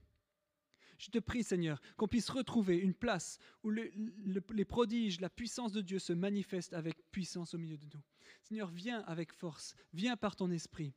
Je 1.01 1.09
te 1.11 1.19
prie, 1.19 1.43
Seigneur, 1.43 1.81
qu'on 1.97 2.09
puisse 2.09 2.29
retrouver 2.29 2.77
une 2.77 2.93
place 2.93 3.39
où 3.63 3.71
les 3.71 4.65
prodiges, 4.67 5.19
la 5.23 5.31
puissance 5.31 5.73
de 5.73 5.81
Dieu 5.81 5.99
se 5.99 6.13
manifestent 6.13 6.75
avec 6.75 7.11
puissance 7.11 7.55
au 7.55 7.59
milieu 7.59 7.79
de 7.79 7.87
nous. 7.87 8.03
Seigneur, 8.43 8.69
viens 8.69 9.01
avec 9.05 9.33
force, 9.33 9.75
viens 9.95 10.19
par 10.19 10.37
ton 10.37 10.51
esprit. 10.51 10.93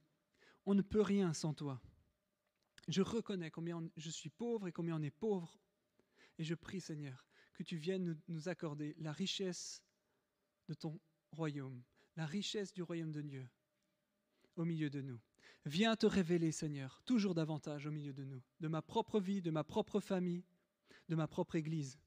On 0.65 0.73
ne 0.73 0.81
peut 0.81 1.01
rien 1.01 1.31
sans 1.31 1.53
toi. 1.53 1.81
Je 2.89 3.01
reconnais 3.01 3.49
combien 3.49 3.81
je 3.95 4.09
suis 4.09 4.29
pauvre 4.29 4.67
et 4.67 4.73
combien 4.73 4.97
on 4.97 5.01
est 5.01 5.09
pauvre. 5.09 5.57
Et 6.37 6.43
je 6.43 6.53
prie, 6.53 6.81
Seigneur, 6.81 7.25
que 7.53 7.63
tu 7.63 7.77
viennes 7.77 8.19
nous 8.27 8.49
accorder 8.49 8.95
la 8.99 9.13
richesse 9.13 9.81
de 10.67 10.73
ton 10.73 10.99
royaume, 11.31 11.81
la 12.17 12.25
richesse 12.25 12.73
du 12.73 12.83
royaume 12.83 13.13
de 13.13 13.21
Dieu, 13.21 13.47
au 14.57 14.65
milieu 14.65 14.89
de 14.89 14.99
nous. 14.99 15.21
Viens 15.65 15.95
te 15.95 16.05
révéler, 16.05 16.51
Seigneur, 16.51 17.01
toujours 17.05 17.33
davantage 17.33 17.85
au 17.85 17.91
milieu 17.91 18.11
de 18.11 18.25
nous, 18.25 18.41
de 18.59 18.67
ma 18.67 18.81
propre 18.81 19.19
vie, 19.21 19.41
de 19.41 19.51
ma 19.51 19.63
propre 19.63 20.01
famille, 20.01 20.43
de 21.07 21.15
ma 21.15 21.27
propre 21.27 21.55
Église, 21.55 21.97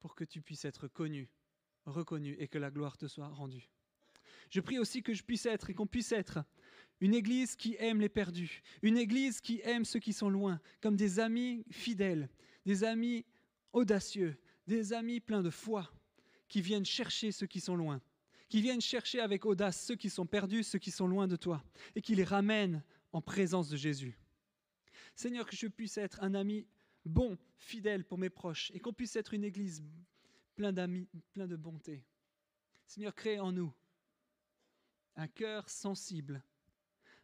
pour 0.00 0.14
que 0.14 0.24
tu 0.24 0.42
puisses 0.42 0.66
être 0.66 0.86
connu, 0.86 1.30
reconnu 1.86 2.36
et 2.38 2.48
que 2.48 2.58
la 2.58 2.70
gloire 2.70 2.98
te 2.98 3.06
soit 3.06 3.28
rendue. 3.28 3.70
Je 4.50 4.60
prie 4.60 4.78
aussi 4.78 5.02
que 5.02 5.14
je 5.14 5.24
puisse 5.24 5.46
être 5.46 5.70
et 5.70 5.74
qu'on 5.74 5.86
puisse 5.86 6.12
être 6.12 6.44
une 7.00 7.14
Église 7.14 7.56
qui 7.56 7.76
aime 7.78 8.00
les 8.00 8.08
perdus, 8.10 8.62
une 8.82 8.98
Église 8.98 9.40
qui 9.40 9.60
aime 9.64 9.86
ceux 9.86 9.98
qui 9.98 10.12
sont 10.12 10.28
loin, 10.28 10.60
comme 10.82 10.96
des 10.96 11.18
amis 11.20 11.64
fidèles, 11.70 12.28
des 12.66 12.84
amis 12.84 13.24
audacieux, 13.72 14.36
des 14.66 14.92
amis 14.92 15.20
pleins 15.20 15.42
de 15.42 15.50
foi, 15.50 15.90
qui 16.48 16.60
viennent 16.60 16.84
chercher 16.84 17.32
ceux 17.32 17.46
qui 17.46 17.60
sont 17.60 17.76
loin 17.76 18.02
qui 18.48 18.62
viennent 18.62 18.80
chercher 18.80 19.20
avec 19.20 19.44
audace 19.44 19.84
ceux 19.84 19.96
qui 19.96 20.10
sont 20.10 20.26
perdus, 20.26 20.62
ceux 20.62 20.78
qui 20.78 20.90
sont 20.90 21.06
loin 21.06 21.26
de 21.26 21.36
toi, 21.36 21.62
et 21.94 22.02
qui 22.02 22.14
les 22.14 22.24
ramènent 22.24 22.82
en 23.12 23.20
présence 23.20 23.68
de 23.68 23.76
Jésus. 23.76 24.18
Seigneur, 25.14 25.46
que 25.46 25.56
je 25.56 25.66
puisse 25.66 25.98
être 25.98 26.22
un 26.22 26.34
ami 26.34 26.66
bon, 27.04 27.38
fidèle 27.58 28.04
pour 28.04 28.18
mes 28.18 28.30
proches, 28.30 28.70
et 28.74 28.80
qu'on 28.80 28.92
puisse 28.92 29.16
être 29.16 29.34
une 29.34 29.44
église 29.44 29.82
plein 30.54 30.72
d'amis, 30.72 31.08
plein 31.32 31.46
de 31.46 31.56
bonté. 31.56 32.04
Seigneur, 32.86 33.14
crée 33.14 33.40
en 33.40 33.52
nous 33.52 33.72
un 35.16 35.28
cœur 35.28 35.68
sensible, 35.70 36.42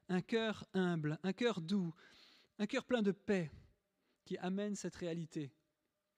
un 0.08 0.22
cœur 0.22 0.66
humble, 0.72 1.18
un 1.22 1.32
cœur 1.32 1.60
doux, 1.60 1.94
un 2.58 2.66
cœur 2.66 2.84
plein 2.84 3.02
de 3.02 3.12
paix 3.12 3.50
qui 4.24 4.38
amène 4.38 4.74
cette 4.74 4.96
réalité 4.96 5.52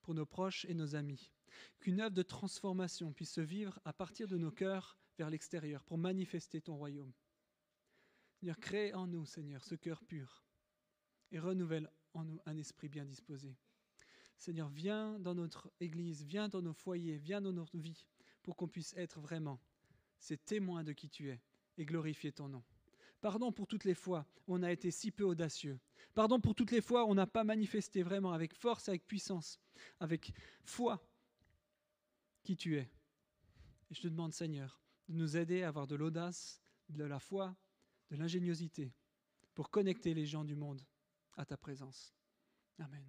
pour 0.03 0.15
nos 0.15 0.27
proches 0.27 0.65
et 0.67 0.75
nos 0.75 0.95
amis 0.95 1.33
qu'une 1.81 2.01
œuvre 2.01 2.15
de 2.15 2.23
transformation 2.23 3.13
puisse 3.13 3.33
se 3.33 3.41
vivre 3.41 3.81
à 3.85 3.93
partir 3.93 4.29
de 4.29 4.37
nos 4.37 4.51
cœurs 4.51 4.99
vers 5.19 5.31
l'extérieur 5.31 5.85
pour 5.85 5.99
manifester 5.99 6.61
ton 6.61 6.77
royaume. 6.77 7.13
Seigneur, 8.41 8.59
crée 8.59 8.93
en 8.95 9.07
nous, 9.07 9.25
Seigneur, 9.25 9.65
ce 9.65 9.75
cœur 9.75 10.03
pur 10.05 10.45
et 11.33 11.39
renouvelle 11.39 11.91
en 12.13 12.25
nous 12.25 12.41
un 12.47 12.57
esprit 12.57 12.89
bien 12.89 13.05
disposé. 13.05 13.57
Seigneur, 14.37 14.69
viens 14.69 15.19
dans 15.21 15.35
notre 15.35 15.71
Église, 15.81 16.25
viens 16.25 16.49
dans 16.49 16.63
nos 16.63 16.75
foyers, 16.75 17.19
viens 17.19 17.41
dans 17.41 17.53
notre 17.53 17.79
vie 17.79 18.07
pour 18.43 18.57
qu'on 18.57 18.69
puisse 18.69 18.95
être 18.97 19.21
vraiment 19.21 19.61
ces 20.19 20.37
témoins 20.37 20.85
de 20.85 20.93
qui 20.93 21.09
tu 21.09 21.31
es 21.31 21.41
et 21.79 21.85
glorifier 21.85 22.33
ton 22.33 22.49
nom. 22.49 22.63
Pardon 23.21 23.53
pour 23.53 23.67
toutes 23.67 23.85
les 23.85 23.95
fois 23.95 24.27
où 24.47 24.55
on 24.55 24.63
a 24.63 24.71
été 24.71 24.91
si 24.91 25.11
peu 25.11 25.25
audacieux. 25.25 25.81
Pardon 26.15 26.41
pour 26.41 26.55
toutes 26.55 26.71
les 26.71 26.83
fois 26.83 27.05
où 27.05 27.09
on 27.09 27.15
n'a 27.15 27.27
pas 27.27 27.45
manifesté 27.45 28.03
vraiment 28.03 28.33
avec 28.33 28.55
force, 28.55 28.89
avec 28.89 29.07
puissance, 29.07 29.59
avec 30.01 30.33
foi 30.63 31.03
qui 32.45 32.57
tu 32.57 32.77
es. 32.77 32.91
Et 33.91 33.95
je 33.95 34.03
te 34.03 34.09
demande, 34.09 34.33
Seigneur, 34.33 34.81
de 35.09 35.15
nous 35.15 35.37
aider 35.37 35.63
à 35.63 35.69
avoir 35.69 35.87
de 35.87 35.97
l'audace, 35.97 36.63
de 36.89 37.05
la 37.05 37.19
foi, 37.19 37.57
de 38.11 38.17
l'ingéniosité 38.17 38.95
pour 39.55 39.71
connecter 39.71 40.15
les 40.15 40.27
gens 40.27 40.45
du 40.45 40.55
monde 40.55 40.83
à 41.37 41.45
ta 41.45 41.57
présence. 41.57 42.15
Amen. 42.79 43.05